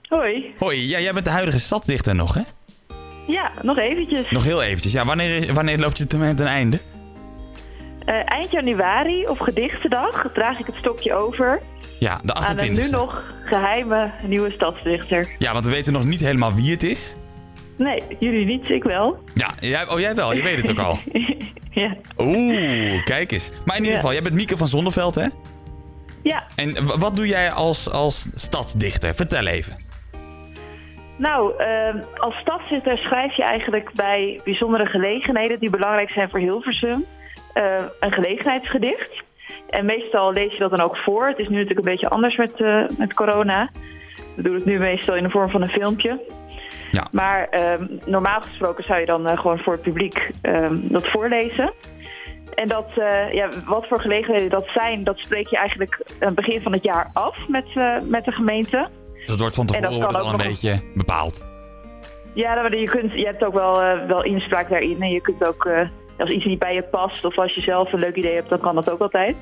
Hoi. 0.02 0.54
Hoi, 0.58 0.88
ja, 0.88 1.00
jij 1.00 1.14
bent 1.14 1.26
de 1.26 1.32
huidige 1.32 1.60
stadsdichter 1.60 2.16
nog, 2.16 2.34
hè? 2.34 2.42
Ja, 3.28 3.52
nog 3.62 3.78
eventjes. 3.78 4.30
Nog 4.32 4.44
heel 4.44 4.62
eventjes. 4.64 4.92
Ja, 4.92 5.06
wanneer, 5.06 5.54
wanneer 5.54 5.80
loopt 5.80 5.98
je 5.98 6.08
termijn 6.08 6.36
ten 6.36 6.48
einde? 6.48 6.80
Eh, 8.06 8.16
eind 8.26 8.52
januari 8.52 9.28
op 9.28 9.40
gedichtendag 9.40 10.30
draag 10.34 10.60
ik 10.60 10.66
het 10.66 10.76
stokje 10.76 11.14
over 11.14 11.62
Ja, 12.00 12.20
de 12.24 12.34
aan 12.34 12.60
een 12.60 12.70
28e. 12.70 12.82
nu 12.84 12.90
nog 12.90 13.24
geheime 13.46 14.12
nieuwe 14.28 14.52
stadsdichter. 14.52 15.28
Ja, 15.40 15.54
want 15.54 15.66
we 15.66 15.72
weten 15.72 15.94
nog 15.94 16.04
niet 16.06 16.20
helemaal 16.20 16.54
wie 16.54 16.72
het 16.72 16.84
is. 16.84 17.16
Nee, 17.78 18.02
jullie 18.20 18.46
niet, 18.46 18.70
ik 18.70 18.84
wel. 18.84 19.24
Ja, 19.34 19.50
jij, 19.60 19.90
oh 19.90 20.00
jij 20.00 20.16
wel, 20.16 20.34
je 20.36 20.42
weet 20.42 20.58
het 20.58 20.70
ook 20.70 20.80
al. 20.86 21.00
ja. 21.84 21.96
Oeh, 22.18 23.04
kijk 23.04 23.32
eens. 23.32 23.50
Maar 23.66 23.76
in 23.76 23.82
ieder 23.82 23.90
Ja. 23.92 23.96
geval, 23.96 24.12
jij 24.14 24.22
bent 24.22 24.36
Mieke 24.36 24.58
van 24.58 24.68
Zonneveld, 24.68 25.16
hè? 25.16 25.26
ja, 26.24 26.44
En 26.56 27.00
wat 27.00 27.16
doe 27.16 27.28
jij 27.28 27.52
als, 27.52 27.90
als 27.90 28.26
stadsdichter? 28.34 29.16
Vertel 29.16 29.46
even. 29.46 29.78
Nou, 31.18 31.58
ehm, 31.58 32.02
als 32.18 32.36
stadsdichter 32.36 32.98
schrijf 32.98 33.36
je 33.36 33.44
eigenlijk 33.44 33.94
bij 33.94 34.40
bijzondere 34.44 34.86
gelegenheden 34.86 35.60
die 35.60 35.70
belangrijk 35.70 36.10
zijn 36.10 36.30
voor 36.30 36.40
Hilversum 36.40 37.06
eh, 37.54 37.84
een 38.00 38.12
gelegenheidsgedicht. 38.12 39.24
En 39.70 39.86
meestal 39.86 40.32
lees 40.32 40.52
je 40.52 40.60
dat 40.60 40.76
dan 40.76 40.86
ook 40.86 40.98
voor. 40.98 41.28
Het 41.28 41.38
is 41.38 41.48
nu 41.48 41.54
natuurlijk 41.54 41.80
een 41.80 41.92
beetje 41.94 42.10
anders 42.10 42.38
met, 42.38 42.62
eh, 42.62 42.84
met 42.98 43.14
corona. 43.14 43.70
We 44.36 44.42
doen 44.42 44.54
het 44.54 44.66
nu 44.66 44.80
meestal 44.80 45.16
in 45.16 45.24
de 45.24 45.30
vorm 45.30 45.50
van 45.50 45.62
een 45.62 45.70
filmpje. 45.70 46.20
Ja. 46.92 47.08
Maar 47.12 47.48
ehm, 47.50 47.88
normaal 48.06 48.42
gesproken 48.42 48.84
zou 48.84 49.00
je 49.00 49.06
dan 49.06 49.28
eh, 49.28 49.40
gewoon 49.40 49.60
voor 49.60 49.74
het 49.74 49.82
publiek 49.82 50.30
ehm, 50.42 50.78
dat 50.82 51.08
voorlezen. 51.08 51.74
En 52.56 52.68
dat, 52.68 52.94
ja, 53.32 53.50
wat 53.66 53.88
voor 53.88 54.02
gelegenheden 54.02 54.50
dat 54.50 54.68
zijn, 54.68 55.04
dat 55.04 55.20
spreek 55.20 55.48
je 55.48 55.58
eigenlijk 55.58 56.02
aan 56.20 56.28
het 56.28 56.36
begin 56.36 56.62
van 56.62 56.72
het 56.72 56.84
jaar 56.84 57.10
af 57.14 57.48
met, 57.48 57.66
met 58.10 58.26
de 58.26 58.32
gemeente. 58.32 58.90
Dus 59.26 59.28
dat 59.28 59.40
wordt 59.40 59.56
van 59.56 59.66
tevoren 59.66 59.94
wordt 60.00 60.16
al 60.16 60.32
een 60.32 60.48
beetje 60.48 60.82
bepaald. 60.96 61.46
Ja, 62.34 62.56
dan- 62.70 62.80
je, 62.80 62.90
kunt, 62.90 63.12
je 63.14 63.26
hebt 63.26 63.44
ook 63.46 63.54
wel, 63.54 63.82
eh, 63.84 64.06
wel 64.08 64.24
inspraak 64.24 64.70
daarin. 64.70 65.02
En 65.02 65.10
je 65.10 65.22
kunt 65.22 65.48
ook, 65.48 65.66
eh, 65.66 65.88
als 66.18 66.30
iets 66.32 66.46
niet 66.46 66.60
bij 66.60 66.74
je 66.74 66.84
past 66.84 67.26
of 67.26 67.38
als 67.38 67.54
je 67.54 67.62
zelf 67.62 67.94
een 67.94 68.00
leuk 68.00 68.16
idee 68.16 68.36
hebt, 68.36 68.50
dan 68.50 68.60
kan 68.60 68.76
dat 68.76 68.90
ook 68.92 69.00
altijd. 69.00 69.36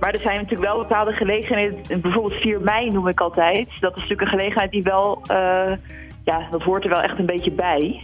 Maar 0.00 0.12
er 0.12 0.18
zijn 0.20 0.36
natuurlijk 0.36 0.70
wel 0.72 0.78
bepaalde 0.78 1.12
gelegenheden. 1.12 2.00
Bijvoorbeeld 2.00 2.40
4 2.40 2.60
mei 2.60 2.88
noem 2.90 3.08
ik 3.08 3.20
altijd. 3.20 3.68
Dat 3.80 3.90
is 3.94 4.00
natuurlijk 4.00 4.20
een 4.20 4.38
gelegenheid 4.38 4.70
die 4.70 4.82
wel, 4.82 5.22
eh, 5.26 5.72
ja, 6.24 6.48
dat 6.50 6.62
hoort 6.62 6.84
er 6.84 6.90
wel 6.90 7.02
echt 7.02 7.18
een 7.18 7.26
beetje 7.26 7.50
bij. 7.52 8.02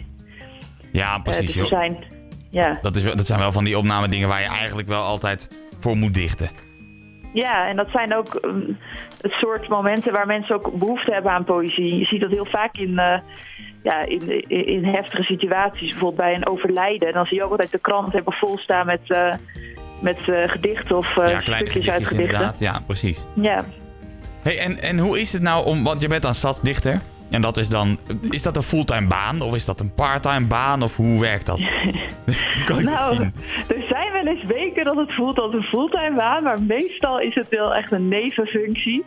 Ja, 0.92 1.14
Eh, 1.14 1.22
precies. 1.22 1.52
dus 1.54 1.68
zijn, 1.68 2.04
ja. 2.50 2.78
Dat, 2.82 2.96
is, 2.96 3.02
dat 3.02 3.26
zijn 3.26 3.38
wel 3.38 3.52
van 3.52 3.64
die 3.64 3.78
opname 3.78 4.08
dingen 4.08 4.28
waar 4.28 4.40
je 4.40 4.46
eigenlijk 4.48 4.88
wel 4.88 5.02
altijd 5.02 5.66
voor 5.78 5.96
moet 5.96 6.14
dichten. 6.14 6.50
ja, 7.32 7.68
en 7.68 7.76
dat 7.76 7.88
zijn 7.90 8.16
ook 8.16 8.34
eh, 8.34 8.50
het 9.20 9.32
soort 9.32 9.68
momenten 9.68 10.12
waar 10.12 10.26
mensen 10.26 10.54
ook 10.54 10.72
behoefte 10.72 11.12
hebben 11.12 11.32
aan 11.32 11.44
poëzie. 11.44 11.98
Je 11.98 12.04
ziet 12.04 12.20
dat 12.20 12.30
heel 12.30 12.46
vaak 12.46 12.76
in, 12.76 12.98
eh, 12.98 13.18
ja, 13.82 14.04
in, 14.04 14.48
in, 14.48 14.84
heftige 14.84 15.22
situaties. 15.22 15.90
Bijvoorbeeld 15.90 16.16
bij 16.16 16.34
een 16.34 16.46
overlijden. 16.46 17.12
Dan 17.12 17.26
zie 17.26 17.36
je 17.36 17.44
ook 17.44 17.50
altijd 17.50 17.70
de 17.70 17.78
krant 17.78 18.12
hebben 18.12 18.32
vol 18.32 18.58
staan 18.58 18.86
met, 18.86 19.00
eh, 19.06 19.34
met 20.00 20.28
eh, 20.28 20.48
gedichten 20.48 20.96
of 20.96 21.14
ja, 21.14 21.40
stukjes 21.40 21.90
uit 21.90 22.06
gedichten. 22.06 22.18
inderdaad. 22.18 22.58
Ja, 22.58 22.80
precies. 22.86 23.26
Ja. 23.34 23.64
Hey, 24.42 24.58
en, 24.58 24.80
en 24.80 24.98
hoe 24.98 25.20
is 25.20 25.32
het 25.32 25.42
nou 25.42 25.66
om, 25.66 25.84
want 25.84 26.00
je 26.00 26.08
bent 26.08 26.22
dan 26.22 26.34
stadsdichter. 26.34 27.00
En 27.30 27.40
dat 27.40 27.56
is 27.56 27.68
dan, 27.68 27.98
is 28.30 28.42
dat 28.42 28.56
een 28.56 28.62
fulltime 28.62 29.06
baan 29.06 29.40
of 29.40 29.54
is 29.54 29.64
dat 29.64 29.80
een 29.80 29.94
parttime 29.94 30.46
baan 30.46 30.82
of 30.82 30.96
hoe 30.96 31.20
werkt 31.20 31.46
dat? 31.46 31.60
Kan 32.64 32.84
Nou, 32.84 33.16
zien? 33.16 33.34
Wel 34.22 34.32
eens 34.34 34.44
weken 34.46 34.84
dat 34.84 34.96
het 34.96 35.14
voelt 35.14 35.38
als 35.38 35.52
een 35.54 35.62
fulltime 35.62 36.16
baan, 36.16 36.42
maar 36.42 36.62
meestal 36.62 37.20
is 37.20 37.34
het 37.34 37.48
wel 37.48 37.74
echt 37.74 37.92
een 37.92 38.08
nevenfunctie. 38.08 39.04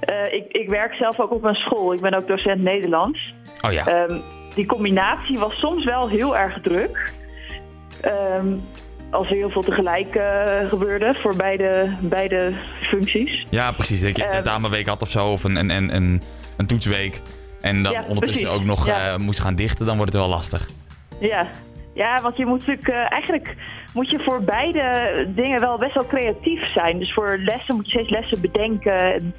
Eh, 0.00 0.32
ik, 0.32 0.44
ik 0.48 0.68
werk 0.68 0.94
zelf 0.94 1.20
ook 1.20 1.30
op 1.32 1.44
een 1.44 1.54
school. 1.54 1.92
Ik 1.92 2.00
ben 2.00 2.14
ook 2.14 2.26
docent 2.28 2.62
Nederlands. 2.62 3.34
Oh 3.60 3.72
ja, 3.72 3.86
Ehm, 3.86 4.18
die 4.54 4.66
combinatie 4.66 5.38
was 5.38 5.58
soms 5.58 5.84
wel 5.84 6.08
heel 6.08 6.36
erg 6.36 6.60
druk. 6.60 7.12
Ehm, 8.00 8.46
als 9.10 9.28
er 9.30 9.34
heel 9.36 9.50
veel 9.50 9.62
tegelijk 9.62 10.14
eh, 10.14 10.68
gebeurde 10.68 11.14
voor 11.22 11.36
beide, 11.36 11.96
beide 12.00 12.52
functies. 12.82 13.46
ja 13.50 13.72
precies. 13.72 14.02
Dat 14.02 14.16
je 14.16 14.22
een 14.22 14.28
ehm, 14.28 14.42
tentamenweek 14.42 14.86
had 14.86 15.02
of 15.02 15.08
zo 15.08 15.26
of 15.26 15.44
een, 15.44 15.56
een, 15.56 15.70
een, 15.70 15.94
een, 15.96 16.22
een 16.56 16.66
toetsweek. 16.66 17.20
En 17.60 17.82
dan 17.82 17.92
Ja, 17.92 18.04
ondertussen 18.08 18.42
precies. 18.44 18.60
ook 18.60 18.64
nog 18.66 18.86
Ja. 18.86 19.12
eh, 19.12 19.16
moest 19.16 19.40
gaan 19.40 19.54
dichten, 19.54 19.86
dan 19.86 19.96
wordt 19.96 20.12
het 20.12 20.20
wel 20.22 20.30
lastig. 20.30 20.68
Ja. 21.20 21.46
ja, 21.94 22.20
want 22.22 22.36
je 22.36 22.46
moet 22.46 22.66
natuurlijk 22.66 22.88
eigenlijk 23.08 23.54
moet 23.96 24.10
je 24.10 24.18
voor 24.22 24.42
beide 24.42 24.84
dingen 25.34 25.60
wel 25.60 25.78
best 25.78 25.94
wel 25.94 26.06
creatief 26.06 26.72
zijn. 26.72 26.98
Dus 26.98 27.12
voor 27.12 27.38
lessen 27.38 27.74
moet 27.76 27.84
je 27.86 27.90
steeds 27.92 28.10
lessen 28.10 28.40
bedenken 28.40 29.14
en 29.14 29.34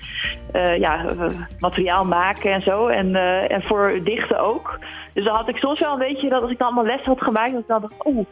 eh, 0.52 0.78
ja, 0.78 1.06
eh, 1.06 1.26
materiaal 1.60 2.06
maken 2.06 2.52
en 2.52 2.62
zo. 2.62 2.88
En, 2.88 3.16
eh, 3.16 3.52
en 3.52 3.64
voor 3.64 4.00
dichten 4.04 4.40
ook. 4.40 4.80
Dus 5.14 5.26
dan 5.26 5.36
had 5.36 5.50
ik 5.50 5.58
soms 5.58 5.80
wel 5.80 5.94
een 5.94 6.08
beetje 6.08 6.30
dat 6.30 6.42
als 6.42 6.52
ik 6.52 6.58
dan 6.58 6.68
allemaal 6.68 6.96
les 6.96 7.06
had 7.06 7.22
gemaakt, 7.24 7.52
dat 7.52 7.62
ik 7.62 7.68
dan 7.68 7.82
dacht, 7.82 8.06
oeh, 8.06 8.26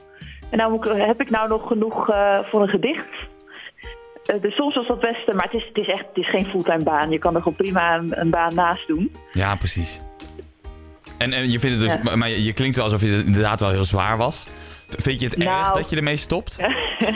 en 0.50 0.58
nou 0.58 1.00
heb 1.00 1.22
ik 1.22 1.30
nou 1.30 1.48
nog 1.50 1.68
genoeg 1.68 2.06
voor 2.52 2.62
een 2.62 2.68
gedicht? 2.70 3.08
Dus 4.42 4.56
soms 4.56 4.76
was 4.76 4.88
dat 4.88 5.00
best, 5.00 5.34
maar 5.34 5.44
het 5.46 5.54
is, 5.54 5.66
het 5.68 5.78
is 5.78 5.88
echt 5.88 6.06
het 6.08 6.18
is 6.18 6.30
geen 6.30 6.46
fulltime 6.46 6.84
baan. 6.84 7.10
Je 7.10 7.20
kan 7.20 7.36
er 7.36 7.42
gewoon 7.42 7.58
prima 7.58 7.96
een, 7.96 8.20
een 8.20 8.30
baan 8.30 8.56
naast 8.56 8.88
doen. 8.88 9.16
Ja, 9.32 9.56
precies. 9.56 10.02
En, 11.18 11.32
en 11.32 11.52
je 11.52 11.60
vindt 11.60 11.82
het 11.82 11.90
dus, 11.90 11.94
Ja. 11.98 12.04
maar- 12.04 12.18
maar 12.18 12.30
je, 12.30 12.44
je 12.44 12.54
klinkt 12.54 12.76
wel 12.76 12.86
alsof 12.86 13.02
het 13.02 13.26
inderdaad 13.26 13.60
wel 13.60 13.70
heel 13.70 13.84
zwaar 13.86 14.18
was. 14.18 14.48
Vind 14.90 15.20
je 15.20 15.26
het 15.28 15.38
Nou. 15.38 15.60
erg 15.60 15.72
dat 15.72 15.90
je 15.90 15.96
ermee 15.96 16.16
stopt? 16.16 16.58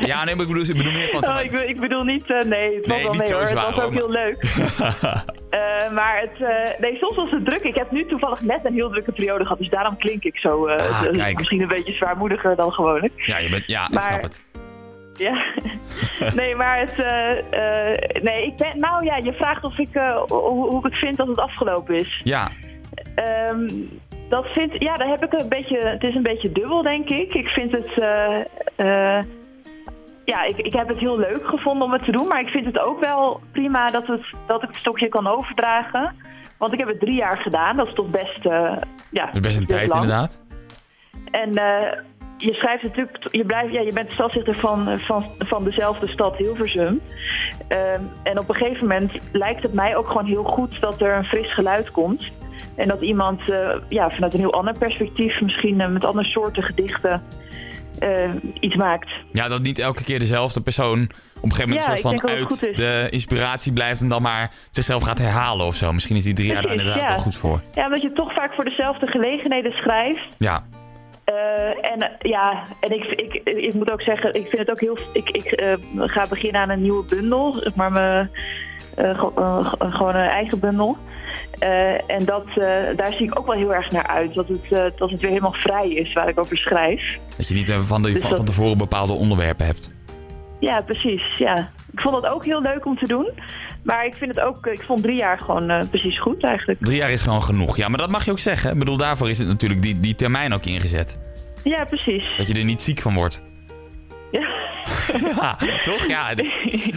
Ja, 0.05 0.23
nee, 0.23 0.35
maar 0.35 0.45
ik 0.45 0.51
bedoel, 0.51 0.69
ik 0.69 0.77
bedoel 0.77 0.91
meer 0.93 1.09
van... 1.09 1.27
Oh, 1.27 1.41
ik, 1.43 1.51
be- 1.51 1.67
ik 1.67 1.79
bedoel 1.79 2.03
niet, 2.03 2.29
eh, 2.29 2.45
nee, 2.45 2.75
het 2.75 2.85
was 2.85 2.95
Nee, 2.95 3.03
wel 3.03 3.13
mee 3.13 3.33
hoor. 3.33 3.47
zwaar, 3.47 3.65
het 3.65 3.75
was 3.75 3.83
ook 3.85 3.93
heel 3.93 4.09
leuk. 4.09 4.43
Eh, 5.49 5.91
maar 5.91 6.19
het, 6.21 6.47
eh, 6.47 6.79
nee, 6.79 6.97
soms 6.97 7.15
was 7.15 7.31
het 7.31 7.45
druk. 7.45 7.61
Ik 7.61 7.75
heb 7.75 7.91
nu 7.91 8.05
toevallig 8.05 8.41
net 8.41 8.59
een 8.65 8.73
heel 8.73 8.89
drukke 8.89 9.11
periode 9.11 9.43
gehad, 9.43 9.57
dus 9.57 9.69
daarom 9.69 9.97
klink 9.97 10.23
ik 10.23 10.37
zo. 10.37 10.67
Ah, 10.67 11.01
dus. 11.01 11.33
Misschien 11.33 11.61
een 11.61 11.67
beetje 11.67 11.93
zwaarmoediger 11.93 12.55
dan 12.55 12.71
gewoonlijk. 12.73 13.13
Ja, 13.15 13.37
je 13.37 13.49
bent, 13.49 13.65
ja 13.67 13.87
ik 13.91 14.01
snap 14.01 14.21
het. 14.21 14.43
Ja. 15.13 15.43
nee, 16.35 16.55
maar 16.55 16.79
het. 16.79 16.95
nee, 18.23 18.45
ik 18.45 18.55
ben. 18.55 18.79
Nou 18.79 19.05
ja, 19.05 19.15
je 19.17 19.33
vraagt 19.33 19.63
of 19.63 19.77
ik, 19.77 19.89
hoe, 20.27 20.67
hoe 20.69 20.77
ik 20.77 20.83
het 20.83 20.95
vind 20.99 21.17
dat 21.17 21.27
het 21.27 21.37
afgelopen 21.39 21.95
is. 21.95 22.21
Ja, 22.23 22.47
Ehm, 23.15 23.67
dat 24.29 24.45
vind, 24.47 24.81
ja, 24.83 24.95
daar 24.95 25.07
heb 25.07 25.23
ik 25.23 25.39
een 25.39 25.49
beetje. 25.49 25.77
Het 25.77 26.03
is 26.03 26.15
een 26.15 26.23
beetje 26.23 26.51
dubbel, 26.51 26.81
denk 26.81 27.09
ik. 27.09 27.33
Ik 27.33 27.47
vind 27.47 27.71
het. 27.71 27.97
eh, 27.99 28.39
eh, 28.75 29.23
ja, 30.25 30.43
ik, 30.43 30.57
ik 30.57 30.73
heb 30.73 30.87
het 30.87 30.97
heel 30.97 31.17
leuk 31.17 31.41
gevonden 31.43 31.83
om 31.85 31.93
het 31.93 32.03
te 32.03 32.11
doen, 32.11 32.27
maar 32.27 32.41
ik 32.41 32.47
vind 32.47 32.65
het 32.65 32.79
ook 32.79 32.99
wel 32.99 33.39
prima 33.51 33.87
dat, 33.87 34.07
het, 34.07 34.25
dat 34.47 34.61
ik 34.63 34.67
het 34.67 34.77
stokje 34.77 35.07
kan 35.07 35.27
overdragen. 35.27 36.15
Want 36.57 36.73
ik 36.73 36.79
heb 36.79 36.87
het 36.87 36.99
drie 36.99 37.15
jaar 37.15 37.37
gedaan, 37.37 37.77
dat 37.77 37.87
is 37.87 37.93
toch 37.93 38.09
best. 38.09 38.45
eh, 38.45 38.77
ja, 39.11 39.29
best 39.41 39.59
een 39.59 39.65
tijd 39.65 39.87
lang. 39.87 40.01
inderdaad. 40.01 40.43
En 41.31 41.51
je 42.37 42.53
schrijft 42.53 42.83
natuurlijk, 42.83 43.27
je, 43.31 43.45
blijft, 43.45 43.73
ja, 43.73 43.81
je 43.81 43.93
bent 43.93 44.11
stadsdichter 44.11 44.55
van, 44.55 44.99
van, 44.99 45.25
van 45.37 45.63
dezelfde 45.63 46.07
stad 46.07 46.37
Hilversum. 46.37 47.01
Ehm, 47.67 48.01
en 48.23 48.39
op 48.39 48.49
een 48.49 48.55
gegeven 48.55 48.87
moment 48.87 49.11
lijkt 49.31 49.63
het 49.63 49.73
mij 49.73 49.95
ook 49.95 50.07
gewoon 50.07 50.25
heel 50.25 50.43
goed 50.43 50.81
dat 50.81 51.01
er 51.01 51.15
een 51.15 51.25
fris 51.25 51.53
geluid 51.53 51.91
komt. 51.91 52.31
En 52.79 52.87
dat 52.87 53.01
iemand 53.01 53.49
eh, 53.49 53.69
ja, 53.89 54.09
vanuit 54.09 54.33
een 54.33 54.39
heel 54.39 54.53
ander 54.53 54.77
perspectief, 54.77 55.41
misschien 55.41 55.81
eh, 55.81 55.87
met 55.87 56.05
andere 56.05 56.27
soorten 56.27 56.63
gedichten, 56.63 57.21
eh, 57.99 58.29
iets 58.59 58.75
maakt. 58.75 59.09
Ja, 59.31 59.47
dat 59.47 59.61
niet 59.61 59.79
elke 59.79 60.03
keer 60.03 60.19
dezelfde 60.19 60.61
persoon 60.61 61.01
op 61.01 61.43
een 61.43 61.51
gegeven 61.51 61.69
moment 61.69 61.85
Ja, 61.85 61.91
een 61.91 61.97
soort 61.97 62.19
van 62.21 62.29
uit 62.29 62.77
de 62.77 63.07
inspiratie 63.09 63.73
blijft 63.73 64.01
en 64.01 64.09
dan 64.09 64.21
maar 64.21 64.51
zichzelf 64.71 65.03
gaat 65.03 65.17
herhalen 65.17 65.65
of 65.65 65.75
zo. 65.75 65.91
Misschien 65.91 66.15
is 66.15 66.23
die 66.23 66.33
drie 66.33 66.51
jaar 66.51 66.61
daar 66.61 66.71
inderdaad 66.71 66.95
ja. 66.95 67.07
wel 67.07 67.17
goed 67.17 67.35
voor. 67.35 67.61
Ja, 67.75 67.85
omdat 67.85 68.01
je 68.01 68.11
toch 68.11 68.33
vaak 68.33 68.53
voor 68.53 68.65
dezelfde 68.65 69.07
gelegenheden 69.07 69.71
schrijft. 69.71 70.35
Ja, 70.37 70.63
en 71.81 72.11
ja, 72.19 72.63
en 72.79 72.91
ik, 72.91 73.03
ik, 73.03 73.33
ik 73.43 73.73
moet 73.73 73.91
ook 73.91 74.01
zeggen, 74.01 74.33
ik 74.33 74.47
vind 74.47 74.57
het 74.57 74.71
ook 74.71 74.79
heel. 74.79 74.97
Ik, 75.13 75.29
ik 75.29 75.63
ga 75.95 76.25
beginnen 76.29 76.61
aan 76.61 76.69
een 76.69 76.81
nieuwe 76.81 77.05
bundel, 77.05 77.59
zeg 77.63 77.75
maar 77.75 77.91
mijn, 77.91 78.29
ge- 78.95 79.31
ge- 79.63 79.91
gewoon 79.91 80.15
een 80.15 80.29
eigen 80.29 80.59
bundel. 80.59 80.97
Eh, 81.59 82.11
en 82.11 82.25
dat, 82.25 82.45
eh, 82.47 82.55
daar 82.95 83.13
zie 83.13 83.25
ik 83.25 83.39
ook 83.39 83.45
wel 83.45 83.55
heel 83.55 83.73
erg 83.73 83.91
naar 83.91 84.07
uit. 84.07 84.33
Dat 84.33 84.47
het, 84.47 84.63
eh, 84.63 84.97
dat 84.97 85.09
het 85.09 85.19
weer 85.21 85.29
helemaal 85.29 85.53
vrij 85.57 85.89
is 85.89 86.13
waar 86.13 86.29
ik 86.29 86.39
over 86.39 86.57
schrijf. 86.57 87.01
dat 87.37 87.47
je 87.47 87.53
niet 87.55 87.71
van, 87.71 88.01
de, 88.01 88.11
Dus 88.11 88.19
van, 88.21 88.29
dat- 88.29 88.37
van 88.37 88.47
tevoren 88.47 88.77
bepaalde 88.77 89.13
onderwerpen 89.13 89.65
hebt. 89.65 89.91
Ja, 90.59 90.81
precies. 90.81 91.37
Ja. 91.37 91.69
Ik 91.91 91.99
vond 91.99 92.15
het 92.15 92.25
ook 92.25 92.45
heel 92.45 92.61
leuk 92.61 92.85
om 92.85 92.97
te 92.97 93.07
doen. 93.07 93.29
Maar 93.83 94.05
ik 94.05 94.13
vind 94.13 94.35
het 94.35 94.43
ook, 94.43 94.65
ik 94.67 94.83
vond 94.83 95.01
drie 95.01 95.17
jaar 95.17 95.37
gewoon 95.39 95.87
precies 95.89 96.19
goed 96.21 96.43
eigenlijk. 96.43 96.79
Drie 96.81 96.97
jaar 96.97 97.11
is 97.11 97.21
gewoon 97.21 97.43
genoeg. 97.43 97.77
Ja, 97.77 97.87
maar 97.87 97.97
dat 97.97 98.09
mag 98.09 98.25
je 98.25 98.31
ook 98.31 98.39
zeggen. 98.39 98.71
Ik 98.71 98.79
bedoel, 98.79 98.97
daarvoor 98.97 99.29
is 99.29 99.37
het 99.37 99.47
natuurlijk 99.47 99.81
die, 99.81 99.99
die 99.99 100.15
termijn 100.15 100.53
ook 100.53 100.65
ingezet. 100.65 101.19
Ja, 101.63 101.85
precies. 101.85 102.23
Dat 102.37 102.47
je 102.47 102.53
er 102.53 102.65
niet 102.65 102.81
ziek 102.81 102.99
van 102.99 103.13
wordt. 103.13 103.43
Ja. 105.35 105.57
Toch? 105.83 106.07
Ja, 106.07 106.33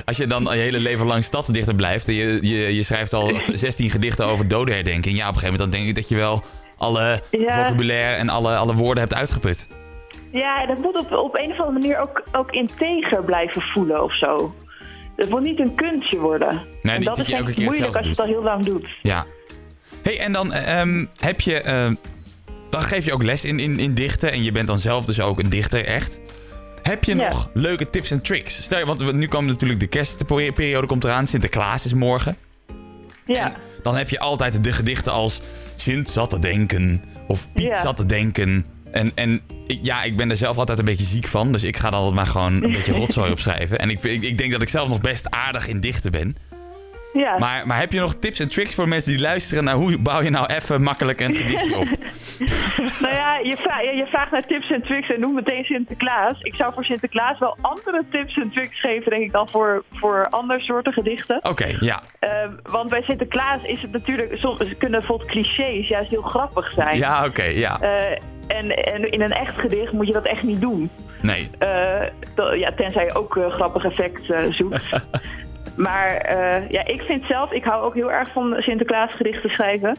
als 0.05 0.16
je 0.16 0.27
dan 0.27 0.42
je 0.42 0.48
hele 0.51 0.79
leven 0.79 1.07
lang 1.07 1.25
stadsdichter 1.25 1.75
blijft 1.75 2.09
en 2.09 2.14
je, 2.14 2.38
je, 2.42 2.75
je 2.75 2.83
schrijft 2.83 3.12
al 3.12 3.40
16 3.53 3.90
gedichten 3.90 4.27
over 4.27 4.48
dodenherdenking. 4.48 5.16
Ja, 5.16 5.29
op 5.29 5.35
een 5.35 5.40
gegeven 5.40 5.53
moment 5.59 5.72
dan 5.72 5.81
denk 5.81 5.88
ik 5.88 5.94
dat 5.94 6.09
je 6.09 6.16
wel 6.16 6.42
alle 6.77 7.22
Ja. 7.31 7.38
vocabulaire 7.62 8.16
en 8.16 8.29
alle, 8.29 8.57
alle 8.57 8.75
woorden 8.75 9.03
hebt 9.03 9.14
uitgeput. 9.14 9.68
Ja, 10.33 10.62
en 10.62 10.68
dat 10.68 10.79
moet 10.79 10.98
op, 10.98 11.12
op 11.12 11.37
een 11.38 11.51
of 11.51 11.59
andere 11.61 11.79
manier 11.79 12.01
ook, 12.01 12.22
ook 12.33 12.51
integer 12.51 13.25
blijven 13.25 13.62
voelen 13.62 14.03
of 14.03 14.16
zo. 14.16 14.55
Het 15.16 15.31
moet 15.31 15.42
niet 15.42 15.61
een 15.61 15.75
kunstje 15.75 16.18
worden. 16.18 16.62
en 16.83 16.98
niet 16.98 17.05
dat 17.09 17.18
is 17.18 17.27
denk 17.27 17.48
ik 17.48 17.59
moeilijk 17.59 17.96
als 17.96 18.05
je 18.05 18.11
het 18.11 18.20
al 18.20 18.27
heel 18.27 18.42
lang 18.42 18.64
doet. 18.64 18.88
Ja. 19.03 19.25
hey, 20.03 20.18
en 20.18 20.33
dan 20.33 20.53
ehm, 20.53 21.07
heb 21.20 21.40
je... 21.40 21.61
ehm, 21.61 21.94
dan 22.70 22.83
geef 22.83 23.05
je 23.05 23.12
ook 23.12 23.22
les 23.22 23.44
in, 23.44 23.59
in, 23.59 23.79
in 23.79 23.94
dichten 23.94 24.33
en 24.33 24.42
je 24.42 24.53
bent 24.53 24.66
dan 24.66 24.79
zelf 24.79 25.05
dus 25.05 25.20
ook 25.20 25.38
een 25.38 25.51
dichter, 25.51 25.85
echt. 25.85 26.20
Heb 26.83 27.05
je 27.05 27.14
Ja. 27.16 27.29
nog 27.29 27.51
leuke 27.55 27.90
tips 27.90 28.11
en 28.11 28.23
tricks? 28.23 28.62
Stel 28.62 28.85
want 28.85 29.12
nu 29.12 29.27
komt 29.29 29.49
natuurlijk 29.49 29.81
de 29.81 29.87
kerstperiode 29.87 30.87
komt 30.87 31.05
eraan. 31.05 31.27
Sinterklaas 31.27 31.85
is 31.85 31.92
morgen. 31.95 32.37
Ja, 33.27 33.45
En 33.55 33.55
dan 33.83 33.97
heb 33.97 34.09
je 34.09 34.18
altijd 34.18 34.64
de 34.64 34.73
gedichten 34.73 35.12
als 35.12 35.40
Sint 35.77 36.11
zat 36.11 36.31
te 36.31 36.38
denken 36.38 37.03
of 37.29 37.47
Piet 37.55 37.64
Ja. 37.64 37.83
zat 37.83 37.97
te 37.97 38.07
denken. 38.07 38.64
En, 38.90 39.12
en 39.14 39.40
ja, 39.66 40.03
ik 40.03 40.16
ben 40.16 40.31
er 40.31 40.37
zelf 40.37 40.57
altijd 40.59 40.79
een 40.79 40.85
beetje 40.85 41.05
ziek 41.07 41.27
van. 41.27 41.53
Dus 41.53 41.64
ik 41.64 41.77
ga 41.77 41.90
dan 41.90 41.99
altijd 42.01 42.14
maar 42.16 42.27
gewoon 42.27 42.62
een 42.62 42.73
beetje 42.79 42.92
rotzooi 42.92 43.31
opschrijven. 43.31 43.79
En 43.79 43.90
ik, 43.90 44.03
ik, 44.05 44.23
ik 44.23 44.38
denk 44.38 44.53
dat 44.53 44.62
ik 44.62 44.68
zelf 44.68 44.88
nog 44.88 45.01
best 45.01 45.31
aardig 45.31 45.68
in 45.68 45.81
dichten 45.81 46.11
ben. 46.11 46.37
Ja. 47.12 47.38
Maar, 47.38 47.66
maar 47.66 47.79
heb 47.79 47.92
je 47.92 48.01
nog 48.01 48.14
tips 48.14 48.40
en 48.40 48.48
tricks 48.48 48.75
voor 48.75 48.88
mensen 48.88 49.12
die 49.12 49.20
luisteren 49.20 49.64
naar 49.64 49.75
hoe 49.75 49.98
bouw 49.98 50.20
je 50.22 50.31
nou 50.31 50.46
even 50.46 50.83
makkelijk 50.83 51.20
een 51.20 51.35
gedichtje 51.35 51.77
op? 51.77 51.88
nou 53.05 53.14
ja 53.14 53.37
je, 53.37 53.57
vraagt, 53.57 53.83
je 53.83 54.07
vraagt 54.09 54.31
naar 54.31 54.46
tips 54.46 54.70
en 54.70 54.83
tricks 54.83 55.09
en 55.09 55.20
noem 55.20 55.35
meteen 55.35 55.64
Sinterklaas. 55.64 56.40
Ik 56.40 56.55
zou 56.55 56.72
voor 56.75 56.85
Sinterklaas 56.85 57.38
wel 57.38 57.57
andere 57.61 58.05
tips 58.11 58.37
en 58.37 58.51
tricks 58.51 58.81
geven, 58.81 59.11
denk 59.11 59.22
ik, 59.22 59.33
dan 59.33 59.48
voor, 59.48 59.85
voor 59.92 60.27
andere 60.31 60.61
soorten 60.61 60.92
gedichten. 60.92 61.38
Oké, 61.42 61.77
ja. 61.81 62.01
Ehm, 62.18 62.51
want 62.62 62.90
bij 62.90 63.03
Sinterklaas 63.03 63.62
is 63.62 63.83
het 63.83 63.92
natuurlijk, 63.92 64.38
soms 64.38 64.59
kunnen 64.79 65.01
bijvoorbeeld 65.01 65.31
clichés 65.31 65.88
juist 65.88 66.11
heel 66.11 66.22
grappig 66.22 66.72
zijn. 66.72 66.96
Ja, 66.96 67.25
oké, 67.25 67.44
ja. 67.44 67.81
Eh, 67.81 68.18
En, 68.46 68.70
en 68.70 69.11
in 69.11 69.20
een 69.20 69.31
echt 69.33 69.59
gedicht 69.59 69.92
moet 69.92 70.07
je 70.07 70.12
dat 70.12 70.27
echt 70.27 70.42
niet 70.42 70.61
doen. 70.61 70.90
Nee. 71.20 71.51
Eh, 71.59 72.59
ja, 72.59 72.72
tenzij 72.77 73.05
je 73.05 73.14
ook 73.14 73.37
eh, 73.37 73.51
grappig 73.51 73.85
effect 73.85 74.33
zoekt. 74.51 74.85
maar 75.77 76.17
eh, 76.17 76.69
ja, 76.71 76.87
ik 76.87 77.03
vind 77.03 77.25
zelf, 77.27 77.53
ik 77.53 77.65
hou 77.65 77.83
ook 77.85 77.95
heel 77.95 78.13
erg 78.13 78.33
van 78.33 78.55
Sinterklaasgedichten 78.59 79.51
schrijven. 79.51 79.97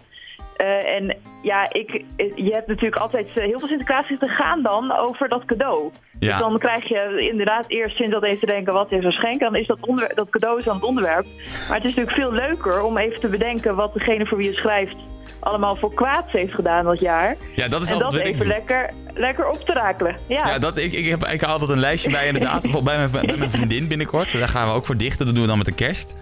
Eh, 0.57 0.95
en 0.95 1.17
ja, 1.41 1.71
ik, 1.71 2.03
je 2.35 2.51
hebt 2.51 2.67
natuurlijk 2.67 3.01
altijd 3.01 3.37
eh, 3.37 3.43
heel 3.43 3.59
veel 3.59 3.67
Sinterklaasgedichten 3.67 4.29
gaan 4.29 4.61
dan 4.61 4.97
over 4.97 5.29
dat 5.29 5.45
cadeau. 5.45 5.91
Ja. 6.19 6.29
Dus 6.29 6.39
dan 6.39 6.59
krijg 6.59 6.87
je 6.87 7.29
inderdaad 7.31 7.65
eerst 7.67 7.97
zin 7.97 8.09
dat 8.09 8.23
even 8.23 8.39
te 8.39 8.45
denken, 8.45 8.73
wat 8.73 8.91
is 8.91 9.03
er 9.03 9.13
schenken? 9.13 9.51
Dan 9.51 9.61
is 9.61 9.67
dat, 9.67 9.87
onder, 9.87 10.15
dat 10.15 10.29
cadeau 10.29 10.59
is 10.59 10.65
dan 10.65 10.75
het 10.75 10.83
onderwerp. 10.83 11.25
Maar 11.67 11.77
het 11.77 11.85
is 11.85 11.95
natuurlijk 11.95 12.15
veel 12.15 12.31
leuker 12.31 12.83
om 12.83 12.97
even 12.97 13.19
te 13.19 13.27
bedenken 13.27 13.75
wat 13.75 13.93
degene 13.93 14.25
voor 14.25 14.37
wie 14.37 14.49
je 14.49 14.55
schrijft 14.55 14.95
allemaal 15.39 15.75
voor 15.75 15.93
kwaads 15.93 16.31
heeft 16.31 16.53
gedaan 16.53 16.85
dat 16.85 16.99
jaar. 16.99 17.35
Ja, 17.55 17.67
dat 17.67 17.81
is 17.81 17.89
en 17.89 18.01
altijd 18.01 18.23
dat 18.23 18.33
even 18.33 18.47
lekker, 18.47 18.93
lekker 19.13 19.47
op 19.47 19.65
te 19.65 19.73
rakelen. 19.73 20.17
Ja, 20.27 20.47
Ja, 20.47 20.59
dat, 20.59 20.77
ik, 20.77 20.93
ik, 20.93 21.05
heb, 21.05 21.23
ik 21.23 21.41
hou 21.41 21.53
altijd 21.53 21.71
een 21.71 21.79
lijstje 21.79 22.11
bij 22.11 22.27
inderdaad. 22.27 22.61
Bijvoorbeeld 22.63 22.95
bij 22.95 23.09
mijn, 23.09 23.25
bij 23.25 23.37
mijn 23.37 23.49
vriendin 23.49 23.87
binnenkort. 23.87 24.31
Daar 24.31 24.47
gaan 24.47 24.67
we 24.67 24.73
ook 24.73 24.85
voor 24.85 24.97
dichten. 24.97 25.25
Dat 25.25 25.33
doen 25.33 25.43
we 25.43 25.49
dan 25.49 25.57
met 25.57 25.65
de 25.65 25.75
kerst. 25.75 26.17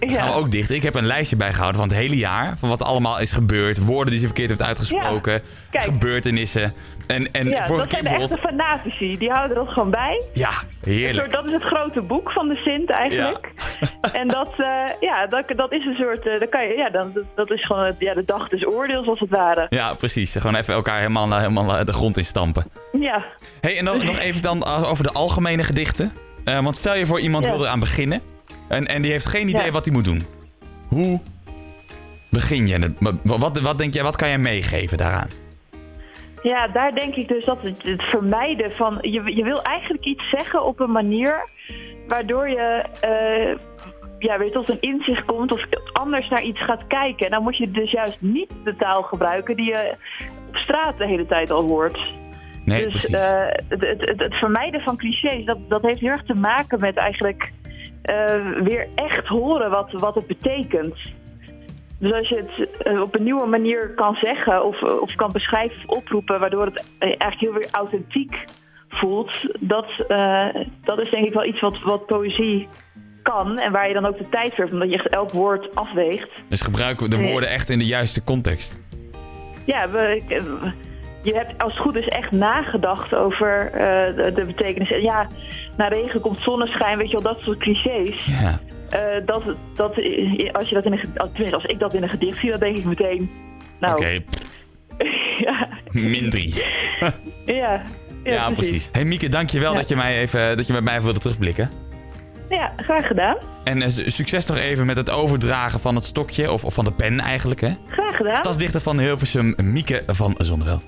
Ja. 0.00 0.12
gaan 0.12 0.28
we 0.28 0.34
ook 0.34 0.50
dichten. 0.50 0.76
Ik 0.76 0.82
heb 0.82 0.94
een 0.94 1.06
lijstje 1.06 1.36
bijgehouden 1.36 1.80
van 1.80 1.88
het 1.88 1.98
hele 1.98 2.16
jaar. 2.16 2.56
Van 2.58 2.68
wat 2.68 2.82
allemaal 2.82 3.20
is 3.20 3.32
gebeurd. 3.32 3.84
Woorden 3.84 4.10
die 4.10 4.18
ze 4.20 4.26
verkeerd 4.26 4.48
heeft 4.48 4.62
uitgesproken. 4.62 5.40
Gebeurtenissen. 5.70 6.74
En, 7.06 7.32
en 7.32 7.48
Ja, 7.48 7.66
dat 7.68 7.90
zijn 7.90 8.04
de 8.04 8.10
echte 8.10 8.38
fanatici. 8.38 9.18
Die 9.18 9.30
houden 9.30 9.56
dat 9.56 9.68
gewoon 9.68 9.90
bij. 9.90 10.22
Ja, 10.32 10.50
heerlijk. 10.82 11.18
soort- 11.18 11.32
dat 11.32 11.44
is 11.46 11.52
het 11.52 11.62
grote 11.62 12.00
boek 12.02 12.32
van 12.32 12.48
de 12.48 12.54
Sint 12.56 12.90
eigenlijk. 12.90 13.50
en 14.20 14.28
dat, 14.28 14.48
eh, 14.56 14.66
ja, 15.00 15.26
dat, 15.26 15.44
dat 15.56 15.72
is 15.72 15.84
een 15.86 15.94
soort. 15.94 16.26
eh, 16.26 16.40
dat, 16.40 16.48
kan 16.48 16.66
je, 16.66 16.74
ja, 16.76 16.90
dan, 16.90 17.12
dat, 17.34 17.50
is 17.50 17.62
gewoon 17.66 17.84
het- 17.84 17.96
ja, 17.98 18.14
de 18.14 18.24
dag 18.24 18.48
des 18.48 18.66
oordeels 18.66 19.06
als 19.06 19.20
het 19.20 19.30
ware. 19.30 19.66
Ja, 19.68 19.94
precies. 19.94 20.32
Gewoon 20.36 20.54
even 20.56 20.74
elkaar 20.74 20.98
helemaal, 20.98 21.30
eh, 21.30 21.38
helemaal 21.38 21.84
de 21.84 21.92
grond 21.92 22.16
in 22.16 22.24
stampen. 22.24 22.64
Ja, 22.92 23.24
hey, 23.60 23.78
en 23.78 23.84
dan 23.84 24.04
nog 24.04 24.18
even 24.18 24.42
dan 24.42 24.64
over 24.64 25.04
de 25.04 25.12
algemene 25.12 25.62
gedichten. 25.62 26.12
Want 26.44 26.76
stel 26.76 26.94
je 26.96 27.06
voor 27.06 27.20
iemand 27.20 27.46
wil 27.46 27.60
eraan 27.64 27.80
beginnen. 27.80 28.20
En, 28.74 28.86
en 28.86 29.02
die 29.02 29.10
heeft 29.10 29.26
geen 29.26 29.48
idee 29.48 29.64
Ja. 29.64 29.70
wat 29.70 29.84
hij 29.84 29.94
moet 29.94 30.04
doen. 30.04 30.22
Hoe 30.88 31.20
begin 32.30 32.66
je? 32.66 32.92
Wat, 33.22 33.60
wat, 33.60 33.78
denk 33.78 33.94
jij, 33.94 34.02
wat 34.02 34.16
kan 34.16 34.28
jij 34.28 34.38
meegeven 34.38 34.98
daaraan? 34.98 35.28
ja, 36.42 36.68
daar 36.68 36.94
denk 36.94 37.14
ik 37.14 37.28
dus 37.28 37.44
dat 37.44 37.58
het, 37.62 37.82
het 37.82 38.02
vermijden 38.02 38.72
van. 38.72 38.98
Je, 39.00 39.34
je 39.36 39.44
wil 39.44 39.62
eigenlijk 39.62 40.04
iets 40.04 40.30
zeggen 40.30 40.64
op 40.64 40.80
een 40.80 40.92
manier 40.92 41.48
waardoor 42.08 42.48
je. 42.48 42.84
eh, 43.00 43.56
ja, 44.18 44.38
weer 44.38 44.52
tot 44.52 44.68
een 44.68 44.80
inzicht 44.80 45.24
komt 45.24 45.52
of 45.52 45.60
anders 45.92 46.28
naar 46.28 46.42
iets 46.42 46.64
gaat 46.64 46.86
kijken. 46.86 47.26
En 47.26 47.32
dan 47.32 47.42
moet 47.42 47.56
je 47.56 47.70
dus 47.70 47.90
juist 47.90 48.20
niet 48.20 48.50
de 48.64 48.76
taal 48.76 49.02
gebruiken 49.02 49.56
die 49.56 49.64
je 49.66 49.94
op 50.48 50.56
straat 50.56 50.98
de 50.98 51.06
hele 51.06 51.26
tijd 51.26 51.50
al 51.50 51.62
hoort. 51.68 51.98
Nee, 52.64 52.82
dus 52.82 52.90
precies. 52.92 53.14
eh, 53.14 53.40
het, 53.68 53.80
het, 53.80 54.00
het, 54.08 54.20
het 54.20 54.34
vermijden 54.34 54.80
van 54.80 54.96
clichés, 54.96 55.44
dat, 55.44 55.58
dat 55.68 55.82
heeft 55.82 56.00
heel 56.00 56.10
erg 56.10 56.24
te 56.24 56.34
maken 56.34 56.80
met 56.80 56.96
eigenlijk 56.96 57.52
eh, 58.04 58.60
weer 58.62 58.88
echt 58.94 59.26
horen 59.26 59.70
wat, 59.70 59.92
wat 59.92 60.14
het 60.14 60.26
betekent. 60.26 60.94
Dus 61.98 62.12
als 62.12 62.28
je 62.28 62.36
het 62.36 62.78
eh, 62.82 63.00
op 63.00 63.14
een 63.14 63.22
nieuwe 63.22 63.46
manier 63.46 63.94
kan 63.94 64.14
zeggen 64.14 64.64
of, 64.64 64.82
of 64.82 65.14
kan 65.14 65.32
beschrijven 65.32 65.88
of 65.88 65.96
oproepen, 65.96 66.40
waardoor 66.40 66.64
het 66.64 66.78
eh, 66.78 67.08
eigenlijk 67.08 67.40
heel 67.40 67.52
weer 67.52 67.68
authentiek 67.70 68.44
voelt, 68.88 69.58
dat, 69.60 69.86
dat 70.84 70.98
is 70.98 71.10
denk 71.10 71.26
ik 71.26 71.32
wel 71.32 71.44
iets 71.44 71.60
wat, 71.60 71.82
wat 71.82 72.06
poëzie 72.06 72.68
kan 73.22 73.58
en 73.58 73.72
waar 73.72 73.88
je 73.88 73.94
dan 73.94 74.06
ook 74.06 74.18
de 74.18 74.28
tijd 74.28 74.48
voor 74.48 74.58
hebt, 74.64 74.72
omdat 74.72 74.90
je 74.90 74.94
echt 74.94 75.08
elk 75.08 75.30
woord 75.30 75.74
afweegt. 75.74 76.28
dus 76.48 76.60
gebruik 76.60 77.10
de 77.10 77.16
nee. 77.16 77.30
woorden 77.30 77.48
echt 77.48 77.70
in 77.70 77.78
de 77.78 77.86
juiste 77.86 78.24
context. 78.24 78.80
Ja, 79.64 79.90
we, 79.90 80.22
ik- 80.26 80.42
je 81.24 81.34
hebt 81.34 81.62
als 81.62 81.72
het 81.72 81.82
goed 81.82 81.96
is 81.96 82.08
echt 82.08 82.30
nagedacht 82.30 83.14
over 83.14 83.70
eh, 83.72 84.16
de, 84.16 84.32
de 84.34 84.44
betekenis. 84.44 84.90
En 84.92 85.02
Ja, 85.02 85.26
na 85.76 85.88
regen 85.88 86.20
komt 86.20 86.38
zonneschijn, 86.38 86.98
weet 86.98 87.10
je 87.10 87.20
wel, 87.20 87.32
dat 87.32 87.42
soort 87.42 87.58
clichés. 87.58 88.24
Ja. 88.24 88.58
Eh, 88.90 89.26
dat, 89.26 89.42
dat, 89.74 89.90
als, 90.52 90.68
je 90.68 90.74
dat 90.74 90.84
in 90.84 90.92
een, 90.92 91.52
als 91.52 91.64
ik 91.64 91.78
dat 91.78 91.94
in 91.94 92.02
een 92.02 92.08
gedicht 92.08 92.38
zie, 92.38 92.50
dan 92.50 92.60
denk 92.60 92.76
ik 92.76 92.84
meteen... 92.84 93.30
Nou, 93.80 93.94
Oké, 93.94 94.22
ja, 95.46 95.68
min 95.92 96.30
drie. 96.30 96.64
ja, 97.44 97.52
ja, 97.54 97.82
Ja, 98.24 98.50
precies. 98.50 98.88
Hey 98.92 99.04
Mieke, 99.04 99.28
dankjewel 99.28 99.72
Ja. 99.72 99.78
dat 99.78 99.88
je 99.88 99.96
mij 99.96 100.18
even 100.18 100.56
dat 100.56 100.66
je 100.66 100.72
met 100.72 100.84
mij 100.84 101.02
wilde 101.02 101.18
terugblikken. 101.18 101.70
Ja, 102.48 102.72
graag 102.76 103.06
gedaan. 103.06 103.36
En 103.64 103.82
eh, 103.82 103.90
su- 103.90 104.10
succes 104.10 104.46
nog 104.46 104.56
even 104.56 104.86
met 104.86 104.96
het 104.96 105.10
overdragen 105.10 105.80
van 105.80 105.94
het 105.94 106.04
stokje, 106.04 106.52
of, 106.52 106.64
of 106.64 106.74
van 106.74 106.84
de 106.84 106.92
pen 106.92 107.20
eigenlijk, 107.20 107.60
hè? 107.60 107.70
Graag 107.88 108.16
gedaan. 108.16 108.36
Stadsdichter 108.36 108.80
van 108.80 108.98
Hilversum, 108.98 109.54
Mieke 109.62 110.02
van 110.06 110.34
Zonneveld. 110.38 110.84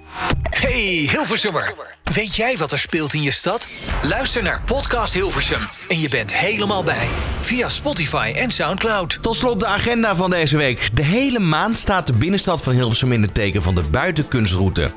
Hey 0.50 1.08
Hilversummer, 1.12 1.74
weet 2.14 2.36
jij 2.36 2.56
wat 2.56 2.72
er 2.72 2.78
speelt 2.78 3.14
in 3.14 3.22
je 3.22 3.30
stad? 3.30 3.68
Luister 4.02 4.42
naar 4.42 4.60
Podcast 4.64 5.14
Hilversum 5.14 5.58
en 5.88 6.00
je 6.00 6.08
bent 6.08 6.34
helemaal 6.34 6.82
bij. 6.82 7.08
Via 7.40 7.68
Spotify 7.68 8.32
en 8.36 8.50
Soundcloud. 8.50 9.18
Tot 9.22 9.36
slot 9.36 9.60
de 9.60 9.66
agenda 9.66 10.14
van 10.14 10.30
deze 10.30 10.56
week. 10.56 10.96
De 10.96 11.04
hele 11.04 11.38
maand 11.38 11.76
staat 11.78 12.06
de 12.06 12.12
binnenstad 12.12 12.62
van 12.62 12.72
Hilversum 12.72 13.12
in 13.12 13.22
het 13.22 13.34
teken 13.34 13.62
van 13.62 13.74
de 13.74 13.82
buitenkunstroute. 13.82 14.90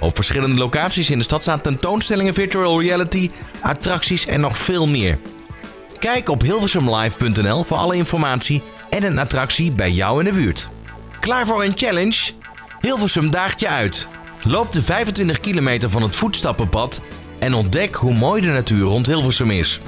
Op 0.00 0.14
verschillende 0.14 0.56
locaties 0.58 1.10
in 1.10 1.18
de 1.18 1.24
stad 1.24 1.42
staan 1.42 1.60
tentoonstellingen, 1.60 2.34
virtual 2.34 2.80
reality, 2.82 3.30
attracties 3.60 4.26
en 4.26 4.40
nog 4.40 4.58
veel 4.58 4.86
meer. 4.86 5.18
Kijk 5.98 6.28
op 6.28 6.42
hilversumlive.nl 6.42 7.62
voor 7.62 7.76
alle 7.76 7.96
informatie 7.96 8.62
en 8.90 9.02
een 9.02 9.18
attractie 9.18 9.72
bij 9.72 9.90
jou 9.90 10.18
in 10.18 10.24
de 10.24 10.32
buurt. 10.32 10.68
Klaar 11.20 11.46
voor 11.46 11.64
een 11.64 11.72
challenge? 11.76 12.32
Hilversum 12.80 13.30
daagt 13.30 13.60
je 13.60 13.68
uit. 13.68 14.06
Loop 14.42 14.72
de 14.72 14.82
25 14.82 15.40
kilometer 15.40 15.90
van 15.90 16.02
het 16.02 16.16
voetstappenpad 16.16 17.00
en 17.38 17.54
ontdek 17.54 17.94
hoe 17.94 18.14
mooi 18.14 18.40
de 18.40 18.46
natuur 18.46 18.84
rond 18.84 19.06
Hilversum 19.06 19.50
is. 19.50 19.80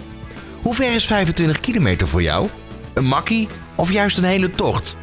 Hoe 0.63 0.75
ver 0.75 0.95
is 0.95 1.07
25 1.07 1.61
kilometer 1.61 2.09
voor 2.09 2.23
jou? 2.23 2.49
Een 2.95 3.05
makkie 3.05 3.49
of 3.75 3.93
juist 3.93 4.19
een 4.19 4.25
hele 4.25 4.51
tocht? 4.51 4.97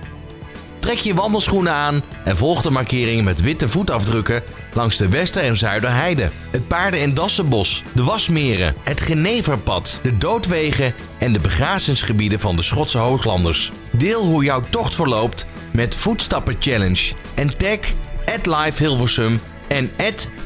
Trek 0.88 1.00
je 1.00 1.14
wandelschoenen 1.14 1.74
aan 1.74 2.04
en 2.24 2.38
volg 2.38 2.62
de 2.62 2.70
markeringen 2.70 3.24
met 3.24 3.42
witte 3.42 3.70
voetafdrukken 3.70 4.44
langs 4.74 4.98
de 4.98 5.10
Wester- 5.10 5.44
en 5.44 5.58
Zuiderheide, 5.58 6.30
het 6.52 6.68
Paarden- 6.68 7.00
en 7.00 7.14
Dassenbos, 7.14 7.84
de 7.94 8.04
Wasmeren, 8.04 8.76
het 8.84 9.02
Geneverpad, 9.02 10.00
de 10.02 10.18
Doodwegen 10.18 10.94
en 11.18 11.34
de 11.34 11.40
begrazingsgebieden 11.40 12.40
van 12.40 12.56
de 12.56 12.62
Schotse 12.62 12.98
Hooglanders. 12.98 13.72
Deel 13.92 14.26
hoe 14.26 14.44
jouw 14.44 14.64
tocht 14.70 14.96
verloopt 14.96 15.46
met 15.72 15.96
Voetstappen 15.96 16.56
Challenge 16.60 17.14
en 17.34 17.58
tag 17.58 17.80
Live 18.44 18.84
Hilversum 18.84 19.40
en 19.68 19.92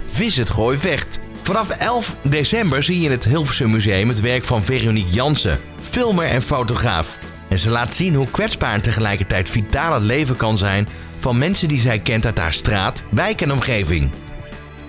Visit 0.08 0.50
Gooi 0.50 0.78
Vecht. 0.78 1.20
Vanaf 1.42 1.70
11 1.70 2.16
december 2.22 2.84
zie 2.84 3.00
je 3.00 3.06
in 3.06 3.12
het 3.12 3.26
Hilversum 3.26 3.72
Museum 3.72 4.08
het 4.08 4.22
werk 4.22 4.44
van 4.44 4.64
Veronique 4.64 5.14
Jansen, 5.14 5.60
filmer 5.90 6.26
en 6.26 6.42
fotograaf. 6.42 7.20
En 7.52 7.60
ze 7.60 7.70
laat 7.70 7.94
zien 7.94 8.16
hoe 8.16 8.32
kwetsbaar 8.32 8.74
en 8.74 8.82
tegelijkertijd 8.82 9.50
vitaal 9.50 9.94
het 9.94 10.04
leven 10.04 10.36
kan 10.36 10.58
zijn 10.58 10.88
van 11.20 11.38
mensen 11.38 11.68
die 11.68 11.80
zij 11.80 12.00
kent 12.00 12.26
uit 12.26 12.38
haar 12.38 12.54
straat, 12.54 13.04
wijk 13.10 13.42
en 13.42 13.52
omgeving. 13.52 14.10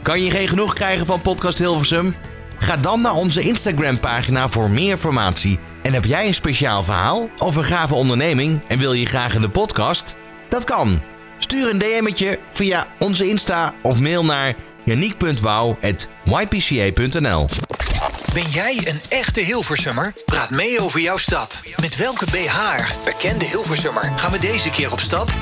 Kan 0.02 0.22
je 0.22 0.30
geen 0.30 0.48
genoeg 0.48 0.74
krijgen 0.74 1.06
van 1.06 1.20
Podcast 1.20 1.58
Hilversum? 1.58 2.14
Ga 2.58 2.76
dan 2.76 3.00
naar 3.00 3.14
onze 3.14 3.40
Instagram-pagina 3.40 4.48
voor 4.48 4.70
meer 4.70 4.90
informatie. 4.90 5.58
En 5.82 5.92
heb 5.92 6.04
jij 6.04 6.26
een 6.26 6.34
speciaal 6.34 6.82
verhaal 6.82 7.28
of 7.38 7.56
een 7.56 7.64
gave 7.64 7.94
onderneming 7.94 8.60
en 8.68 8.78
wil 8.78 8.92
je 8.92 9.06
graag 9.06 9.34
in 9.34 9.40
de 9.40 9.50
podcast? 9.50 10.16
Dat 10.48 10.64
kan. 10.64 11.00
Stuur 11.38 11.70
een 11.70 11.78
DM'tje 11.78 12.38
via 12.50 12.86
onze 12.98 13.28
Insta 13.28 13.74
of 13.82 14.00
mail 14.00 14.24
naar 14.24 14.54
janiek.wouw.ypca.nl 14.84 17.46
Ben 18.32 18.50
jij 18.50 18.78
een 18.84 19.00
echte 19.08 19.40
Hilversummer? 19.40 20.14
Praat 20.24 20.50
mee 20.50 20.80
over 20.80 21.00
jouw 21.00 21.16
stad. 21.16 21.62
Met 21.80 21.96
welke 21.96 22.24
BH, 22.24 22.58
bekende 23.04 23.44
Hilversummer, 23.44 24.12
gaan 24.16 24.30
we 24.30 24.38
deze 24.38 24.70
keer 24.70 24.92
op 24.92 25.00
stap? 25.00 25.32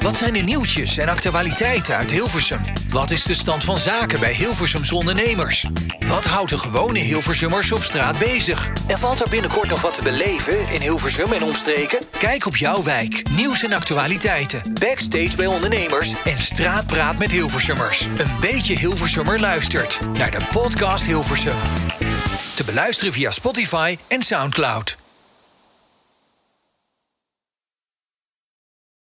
Wat 0.00 0.16
zijn 0.16 0.32
de 0.32 0.40
nieuwtjes 0.40 0.96
en 0.96 1.08
actualiteiten 1.08 1.96
uit 1.96 2.10
Hilversum? 2.10 2.60
Wat 2.88 3.10
is 3.10 3.22
de 3.22 3.34
stand 3.34 3.64
van 3.64 3.78
zaken 3.78 4.20
bij 4.20 4.32
Hilversums 4.32 4.92
ondernemers? 4.92 5.66
Wat 6.06 6.24
houdt 6.24 6.50
de 6.50 6.58
gewone 6.58 6.98
Hilversummers 6.98 7.72
op 7.72 7.82
straat 7.82 8.18
bezig? 8.18 8.70
En 8.86 8.98
valt 8.98 9.20
er 9.20 9.28
binnenkort 9.28 9.68
nog 9.68 9.80
wat 9.80 9.94
te 9.94 10.02
beleven 10.02 10.68
in 10.68 10.80
Hilversum 10.80 11.32
en 11.32 11.42
omstreken? 11.42 11.98
Kijk 12.18 12.46
op 12.46 12.56
jouw 12.56 12.82
wijk, 12.82 13.22
nieuws 13.30 13.62
en 13.62 13.72
actualiteiten, 13.72 14.62
backstage 14.80 15.36
bij 15.36 15.46
ondernemers 15.46 16.14
en 16.24 16.38
straatpraat 16.38 17.18
met 17.18 17.30
Hilversummers. 17.30 18.06
Een 18.16 18.32
beetje 18.40 18.76
Hilversummer 18.76 19.40
luistert 19.40 19.98
naar 20.12 20.30
de 20.30 20.40
podcast 20.52 21.04
Hilversum. 21.04 21.58
Te 22.54 22.64
beluisteren 22.64 23.12
via 23.12 23.30
Spotify 23.30 23.98
en 24.08 24.22
Soundcloud. 24.22 24.99